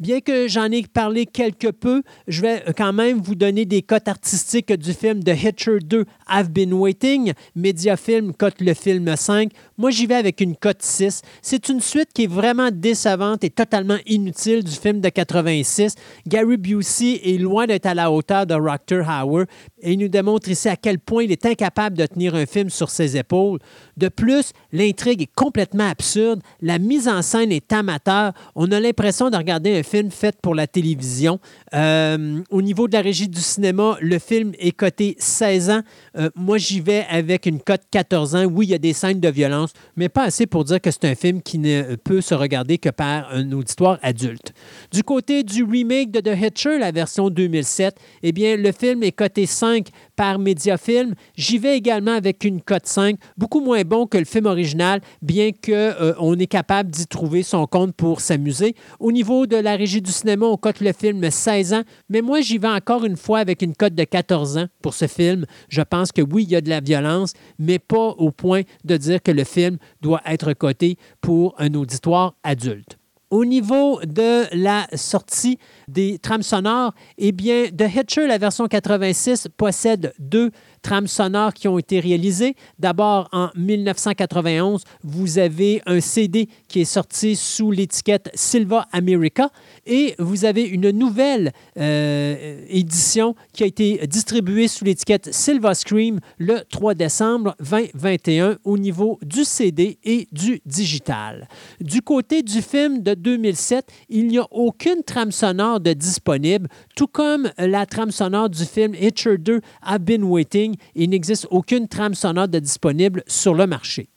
Bien 0.00 0.22
que 0.22 0.48
j'en 0.48 0.70
ai 0.70 0.82
parlé 0.84 1.26
quelque 1.26 1.66
peu, 1.66 2.02
je 2.26 2.40
vais 2.40 2.64
quand 2.74 2.94
même 2.94 3.20
vous 3.20 3.34
donner 3.34 3.66
des 3.66 3.82
cotes 3.82 4.08
artistiques 4.08 4.72
du 4.72 4.94
film 4.94 5.22
The 5.22 5.34
Hitcher 5.36 5.76
2, 5.84 6.06
I've 6.30 6.48
Been 6.48 6.72
Waiting. 6.72 7.34
Mediafilm 7.54 8.32
cote 8.32 8.62
le 8.62 8.72
film 8.72 9.14
5. 9.14 9.50
Moi, 9.76 9.90
j'y 9.90 10.06
vais 10.06 10.14
avec 10.14 10.40
une 10.40 10.56
cote 10.56 10.80
6. 10.80 11.20
C'est 11.42 11.68
une 11.68 11.82
suite 11.82 12.14
qui 12.14 12.24
est 12.24 12.30
vraiment 12.30 12.70
décevante 12.72 13.44
et 13.44 13.50
totalement 13.50 13.98
inutile 14.06 14.64
du 14.64 14.72
film 14.72 15.02
de 15.02 15.10
86. 15.10 15.94
Gary 16.26 16.56
Busey 16.56 17.20
est 17.22 17.38
loin 17.38 17.66
d'être 17.66 17.84
à 17.84 17.92
la 17.92 18.10
hauteur 18.10 18.46
de 18.46 18.54
Rutger 18.54 19.04
Hauer 19.22 19.44
et 19.82 19.92
il 19.92 19.98
nous 19.98 20.08
démontre 20.08 20.48
ici 20.48 20.70
à 20.70 20.76
quel 20.76 20.98
point 20.98 21.24
il 21.24 21.32
est 21.32 21.44
incapable 21.44 21.98
de 21.98 22.06
tenir 22.06 22.34
un 22.34 22.46
film 22.46 22.70
sur 22.70 22.88
ses 22.88 23.18
épaules. 23.18 23.58
De 23.98 24.08
plus, 24.08 24.52
l'intrigue 24.72 25.20
est 25.20 25.34
complètement 25.34 25.88
absurde, 25.88 26.40
la 26.62 26.78
mise 26.78 27.06
en 27.06 27.20
scène 27.20 27.52
est 27.52 27.70
amateur, 27.70 28.32
on 28.54 28.72
a 28.72 28.80
l'impression 28.80 29.28
de 29.28 29.36
regarder 29.36 29.78
un 29.78 29.82
film 29.90 30.10
fait 30.10 30.36
pour 30.40 30.54
la 30.54 30.66
télévision. 30.66 31.40
Euh, 31.74 32.40
au 32.50 32.62
niveau 32.62 32.86
de 32.86 32.92
la 32.92 33.00
régie 33.00 33.28
du 33.28 33.40
cinéma, 33.40 33.96
le 34.00 34.18
film 34.18 34.52
est 34.58 34.72
coté 34.72 35.16
16 35.18 35.70
ans. 35.70 35.80
Euh, 36.16 36.30
moi, 36.36 36.58
j'y 36.58 36.80
vais 36.80 37.04
avec 37.10 37.46
une 37.46 37.60
cote 37.60 37.82
14 37.90 38.36
ans. 38.36 38.44
Oui, 38.44 38.66
il 38.66 38.70
y 38.70 38.74
a 38.74 38.78
des 38.78 38.92
scènes 38.92 39.20
de 39.20 39.28
violence, 39.28 39.72
mais 39.96 40.08
pas 40.08 40.24
assez 40.24 40.46
pour 40.46 40.64
dire 40.64 40.80
que 40.80 40.90
c'est 40.90 41.06
un 41.06 41.14
film 41.14 41.42
qui 41.42 41.58
ne 41.58 41.96
peut 41.96 42.20
se 42.20 42.34
regarder 42.34 42.78
que 42.78 42.90
par 42.90 43.30
un 43.32 43.50
auditoire 43.52 43.98
adulte. 44.02 44.52
Du 44.92 45.02
côté 45.02 45.42
du 45.42 45.64
remake 45.64 46.12
de 46.12 46.20
The 46.20 46.40
Hitcher, 46.40 46.78
la 46.78 46.92
version 46.92 47.28
2007, 47.28 47.96
eh 48.22 48.32
bien, 48.32 48.56
le 48.56 48.72
film 48.72 49.02
est 49.02 49.12
coté 49.12 49.46
5 49.46 49.88
par 50.20 50.38
Mediafilm. 50.38 51.14
J'y 51.34 51.56
vais 51.56 51.78
également 51.78 52.12
avec 52.12 52.44
une 52.44 52.60
cote 52.60 52.84
5, 52.84 53.16
beaucoup 53.38 53.60
moins 53.60 53.80
bon 53.84 54.06
que 54.06 54.18
le 54.18 54.26
film 54.26 54.44
original, 54.44 55.00
bien 55.22 55.50
qu'on 55.50 55.72
euh, 55.72 56.36
est 56.38 56.46
capable 56.46 56.90
d'y 56.90 57.06
trouver 57.06 57.42
son 57.42 57.66
compte 57.66 57.94
pour 57.94 58.20
s'amuser. 58.20 58.74
Au 58.98 59.12
niveau 59.12 59.46
de 59.46 59.56
la 59.56 59.76
régie 59.76 60.02
du 60.02 60.12
cinéma, 60.12 60.44
on 60.44 60.58
cote 60.58 60.80
le 60.80 60.92
film 60.92 61.30
16 61.30 61.72
ans, 61.72 61.82
mais 62.10 62.20
moi, 62.20 62.42
j'y 62.42 62.58
vais 62.58 62.68
encore 62.68 63.06
une 63.06 63.16
fois 63.16 63.38
avec 63.38 63.62
une 63.62 63.74
cote 63.74 63.94
de 63.94 64.04
14 64.04 64.58
ans 64.58 64.66
pour 64.82 64.92
ce 64.92 65.06
film. 65.06 65.46
Je 65.70 65.80
pense 65.80 66.12
que 66.12 66.20
oui, 66.20 66.42
il 66.42 66.50
y 66.50 66.56
a 66.56 66.60
de 66.60 66.68
la 66.68 66.80
violence, 66.80 67.32
mais 67.58 67.78
pas 67.78 68.10
au 68.18 68.30
point 68.30 68.60
de 68.84 68.98
dire 68.98 69.22
que 69.22 69.32
le 69.32 69.44
film 69.44 69.78
doit 70.02 70.20
être 70.26 70.52
coté 70.52 70.98
pour 71.22 71.54
un 71.56 71.72
auditoire 71.72 72.34
adulte. 72.42 72.99
Au 73.30 73.44
niveau 73.44 74.00
de 74.04 74.44
la 74.52 74.88
sortie 74.94 75.58
des 75.86 76.18
trames 76.18 76.42
sonores, 76.42 76.92
eh 77.16 77.30
bien, 77.30 77.66
The 77.66 77.84
Hitcher, 77.94 78.26
la 78.26 78.38
version 78.38 78.66
86, 78.66 79.46
possède 79.56 80.12
deux 80.18 80.50
trames 80.82 81.06
sonores 81.06 81.54
qui 81.54 81.68
ont 81.68 81.78
été 81.78 82.00
réalisées. 82.00 82.54
D'abord, 82.78 83.28
en 83.32 83.50
1991, 83.56 84.82
vous 85.02 85.38
avez 85.38 85.82
un 85.86 86.00
CD 86.00 86.48
qui 86.68 86.80
est 86.80 86.84
sorti 86.84 87.36
sous 87.36 87.70
l'étiquette 87.70 88.30
Silva 88.34 88.86
America 88.92 89.50
et 89.86 90.14
vous 90.18 90.44
avez 90.44 90.62
une 90.62 90.90
nouvelle 90.90 91.52
euh, 91.78 92.64
édition 92.68 93.34
qui 93.52 93.62
a 93.62 93.66
été 93.66 94.06
distribuée 94.06 94.68
sous 94.68 94.84
l'étiquette 94.84 95.32
Silva 95.32 95.74
Scream 95.74 96.20
le 96.38 96.60
3 96.70 96.94
décembre 96.94 97.54
2021 97.60 98.58
au 98.64 98.78
niveau 98.78 99.18
du 99.22 99.44
CD 99.44 99.98
et 100.04 100.28
du 100.32 100.60
digital. 100.66 101.48
Du 101.80 102.02
côté 102.02 102.42
du 102.42 102.62
film 102.62 103.02
de 103.02 103.14
2007, 103.14 103.86
il 104.08 104.26
n'y 104.28 104.38
a 104.38 104.46
aucune 104.50 105.02
trame 105.04 105.32
sonore 105.32 105.80
de 105.80 105.92
disponible, 105.92 106.68
tout 106.96 107.06
comme 107.06 107.50
la 107.58 107.86
trame 107.86 108.10
sonore 108.10 108.50
du 108.50 108.64
film 108.64 108.94
Hitcher 108.94 109.38
2 109.38 109.60
I've 109.86 109.98
Been 110.00 110.24
Waiting. 110.24 110.69
Il 110.94 111.10
n'existe 111.10 111.46
aucune 111.50 111.88
trame 111.88 112.14
sonore 112.14 112.48
de 112.48 112.58
disponible 112.58 113.22
sur 113.26 113.54
le 113.54 113.66
marché. 113.66 114.08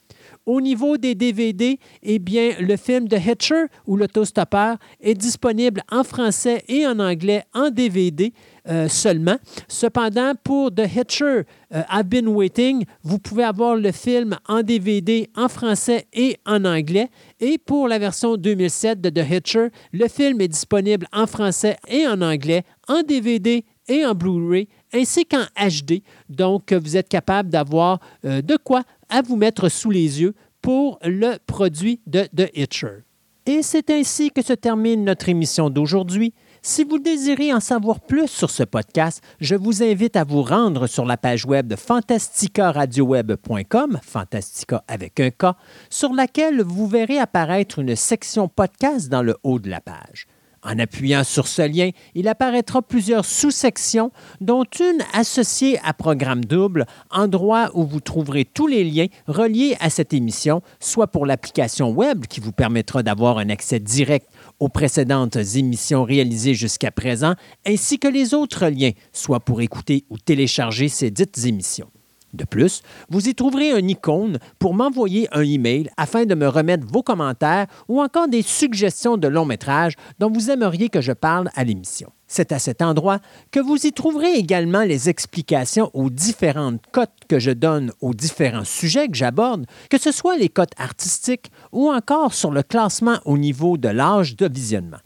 Au 0.46 0.60
niveau 0.60 0.98
des 0.98 1.16
DVD, 1.16 1.80
eh 2.02 2.20
bien, 2.20 2.52
le 2.60 2.76
film 2.76 3.08
The 3.08 3.18
Hitcher 3.26 3.66
ou 3.88 3.96
l'autostoppeur 3.96 4.76
est 5.00 5.14
disponible 5.14 5.82
en 5.90 6.04
français 6.04 6.64
et 6.68 6.86
en 6.86 7.00
anglais 7.00 7.44
en 7.54 7.70
DVD 7.70 8.34
euh, 8.68 8.90
seulement. 8.90 9.38
Cependant, 9.70 10.34
pour 10.44 10.74
The 10.74 10.84
Hitcher, 10.94 11.44
euh, 11.74 11.82
I've 11.90 12.08
Been 12.08 12.28
Waiting, 12.28 12.84
vous 13.04 13.20
pouvez 13.20 13.46
avoir 13.46 13.78
le 13.78 13.94
film 13.94 14.38
en 14.50 14.64
DVD 14.64 15.30
en 15.38 15.48
français 15.48 16.08
et 16.12 16.38
en 16.46 16.66
anglais. 16.66 17.10
Et 17.40 17.58
pour 17.58 17.88
la 17.88 17.98
version 17.98 18.36
2007 18.36 19.00
de 19.00 19.10
The 19.10 19.26
Hitcher, 19.30 19.68
le 19.94 20.10
film 20.10 20.42
est 20.42 20.50
disponible 20.50 21.08
en 21.14 21.26
français 21.26 21.78
et 21.88 22.06
en 22.06 22.22
anglais, 22.22 22.64
en 22.90 23.02
DVD 23.02 23.64
et 23.88 24.06
en 24.06 24.14
Blu-ray, 24.14 24.68
ainsi 24.94 25.26
qu'en 25.26 25.46
HD. 25.58 26.02
Donc, 26.30 26.74
vous 26.74 26.98
êtes 26.98 27.10
capable 27.10 27.50
d'avoir 27.50 28.00
euh, 28.26 28.42
de 28.42 28.58
quoi 28.58 28.84
à 29.10 29.22
vous 29.22 29.36
mettre 29.36 29.70
sous 29.70 29.90
les 29.90 30.22
yeux 30.22 30.34
pour 30.62 31.00
le 31.04 31.38
produit 31.46 32.00
de 32.08 32.24
The 32.36 32.50
Hitcher. 32.56 33.04
Et 33.46 33.62
c'est 33.62 33.90
ainsi 33.90 34.32
que 34.32 34.42
se 34.42 34.54
termine 34.54 35.04
notre 35.04 35.28
émission 35.28 35.70
d'aujourd'hui. 35.70 36.34
Si 36.62 36.86
vous 36.86 36.98
désirez 36.98 37.54
en 37.54 37.60
savoir 37.60 38.00
plus 38.00 38.30
sur 38.30 38.50
ce 38.50 38.64
podcast, 38.64 39.22
je 39.42 39.56
vous 39.56 39.84
invite 39.84 40.16
à 40.16 40.24
vous 40.24 40.44
rendre 40.44 40.88
sur 40.88 41.04
la 41.04 41.18
page 41.18 41.46
web 41.46 41.68
de 41.68 41.76
fantasticaradioweb.com, 41.76 44.00
Fantastica 44.02 44.82
avec 44.88 45.20
un 45.20 45.30
K, 45.30 45.48
sur 45.90 46.14
laquelle 46.14 46.62
vous 46.62 46.88
verrez 46.88 47.20
apparaître 47.20 47.80
une 47.80 47.98
section 47.98 48.48
podcast 48.48 49.10
dans 49.10 49.24
le 49.24 49.36
haut 49.44 49.60
de 49.60 49.70
la 49.70 49.82
page. 49.82 50.26
En 50.64 50.80
appuyant 50.80 51.24
sur 51.24 51.48
ce 51.48 51.62
lien, 51.62 51.90
il 52.16 52.28
apparaîtra 52.28 52.82
plusieurs 52.82 53.26
sous-sections, 53.26 54.12
dont 54.40 54.64
une 54.80 55.04
associée 55.14 55.78
à 55.84 55.94
Programme 55.94 56.46
Double, 56.46 56.86
endroit 57.12 57.70
où 57.74 57.86
vous 57.86 58.00
trouverez 58.00 58.46
tous 58.46 58.68
les 58.68 58.84
liens 58.84 59.08
reliés 59.28 59.76
à 59.80 59.90
cette 59.90 60.14
émission, 60.14 60.62
soit 60.80 61.08
pour 61.08 61.26
l'application 61.26 61.92
web 61.92 62.26
qui 62.28 62.40
vous 62.40 62.54
permettra 62.54 63.04
d'avoir 63.04 63.40
un 63.40 63.50
accès 63.50 63.80
direct 63.80 64.28
aux 64.60 64.70
précédentes 64.70 65.36
émissions 65.36 66.04
réalisées 66.04 66.54
jusqu'à 66.54 66.92
présent, 66.92 67.34
ainsi 67.66 68.00
que 68.00 68.08
les 68.08 68.34
autres 68.34 68.68
liens, 68.68 68.92
soit 69.12 69.42
pour 69.42 69.62
écouter 69.62 70.06
ou 70.10 70.18
télécharger 70.18 70.88
ces 70.88 71.12
dites 71.12 71.46
émissions. 71.46 71.90
De 72.34 72.46
plus, 72.46 72.82
vous 73.10 73.30
y 73.30 73.36
trouverez 73.36 73.72
un 73.72 73.88
icône 73.88 74.40
pour 74.58 74.74
m'envoyer 74.74 75.28
un 75.32 75.44
email 75.44 75.90
afin 75.98 76.26
de 76.26 76.34
me 76.34 76.48
remettre 76.48 76.88
vos 76.88 77.04
commentaires 77.04 77.68
ou 77.88 78.02
encore 78.02 78.28
des 78.28 78.42
suggestions 78.42 79.18
de 79.18 79.28
long 79.28 79.46
métrage 79.46 79.94
dont 80.20 80.32
vous 80.32 80.50
aimeriez 80.50 80.90
que 80.90 81.02
je 81.02 81.12
parle 81.12 81.50
à 81.56 81.64
l'émission. 81.64 82.12
C'est 82.28 82.52
à 82.52 82.58
cet 82.58 82.82
endroit 82.82 83.20
que 83.52 83.60
vous 83.60 83.86
y 83.86 83.92
trouverez 83.92 84.34
également 84.34 84.82
les 84.82 85.10
explications 85.10 85.92
aux 85.94 86.10
différentes 86.10 86.82
cotes 86.92 87.12
que 87.30 87.38
je 87.38 87.52
donne 87.52 87.92
aux 88.02 88.16
différents 88.16 88.66
sujets 88.66 89.08
que 89.08 89.16
j'aborde, 89.16 89.68
que 89.92 90.00
ce 90.00 90.12
soit 90.12 90.38
les 90.38 90.50
cotes 90.50 90.74
artistiques 90.78 91.52
ou 91.72 91.92
encore 91.92 92.34
sur 92.34 92.50
le 92.50 92.64
classement 92.64 93.20
au 93.26 93.38
niveau 93.38 93.78
de 93.78 93.90
l'âge 93.90 94.36
de 94.36 94.48
visionnement. 94.48 94.98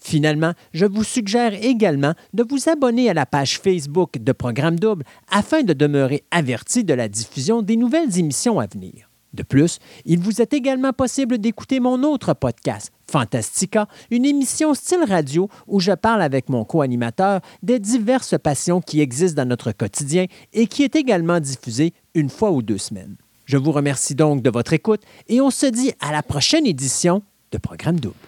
Finalement, 0.00 0.52
je 0.72 0.86
vous 0.86 1.04
suggère 1.04 1.52
également 1.62 2.14
de 2.32 2.44
vous 2.48 2.68
abonner 2.68 3.10
à 3.10 3.14
la 3.14 3.26
page 3.26 3.58
Facebook 3.58 4.18
de 4.18 4.32
Programme 4.32 4.78
Double 4.78 5.04
afin 5.30 5.62
de 5.62 5.72
demeurer 5.72 6.24
averti 6.30 6.84
de 6.84 6.94
la 6.94 7.08
diffusion 7.08 7.62
des 7.62 7.76
nouvelles 7.76 8.18
émissions 8.18 8.60
à 8.60 8.66
venir. 8.66 9.08
De 9.34 9.42
plus, 9.42 9.78
il 10.06 10.20
vous 10.20 10.40
est 10.40 10.54
également 10.54 10.92
possible 10.92 11.38
d'écouter 11.38 11.80
mon 11.80 12.02
autre 12.02 12.32
podcast, 12.32 12.92
Fantastica, 13.10 13.86
une 14.10 14.24
émission 14.24 14.72
style 14.72 15.04
radio 15.06 15.48
où 15.66 15.80
je 15.80 15.92
parle 15.92 16.22
avec 16.22 16.48
mon 16.48 16.64
co-animateur 16.64 17.40
des 17.62 17.78
diverses 17.78 18.36
passions 18.42 18.80
qui 18.80 19.00
existent 19.00 19.42
dans 19.42 19.48
notre 19.48 19.72
quotidien 19.72 20.26
et 20.54 20.66
qui 20.66 20.82
est 20.82 20.96
également 20.96 21.40
diffusée 21.40 21.92
une 22.14 22.30
fois 22.30 22.50
ou 22.52 22.62
deux 22.62 22.78
semaines. 22.78 23.16
Je 23.44 23.56
vous 23.56 23.72
remercie 23.72 24.14
donc 24.14 24.42
de 24.42 24.50
votre 24.50 24.72
écoute 24.72 25.02
et 25.28 25.40
on 25.40 25.50
se 25.50 25.66
dit 25.66 25.92
à 26.00 26.12
la 26.12 26.22
prochaine 26.22 26.66
édition 26.66 27.22
de 27.52 27.58
Programme 27.58 28.00
Double. 28.00 28.27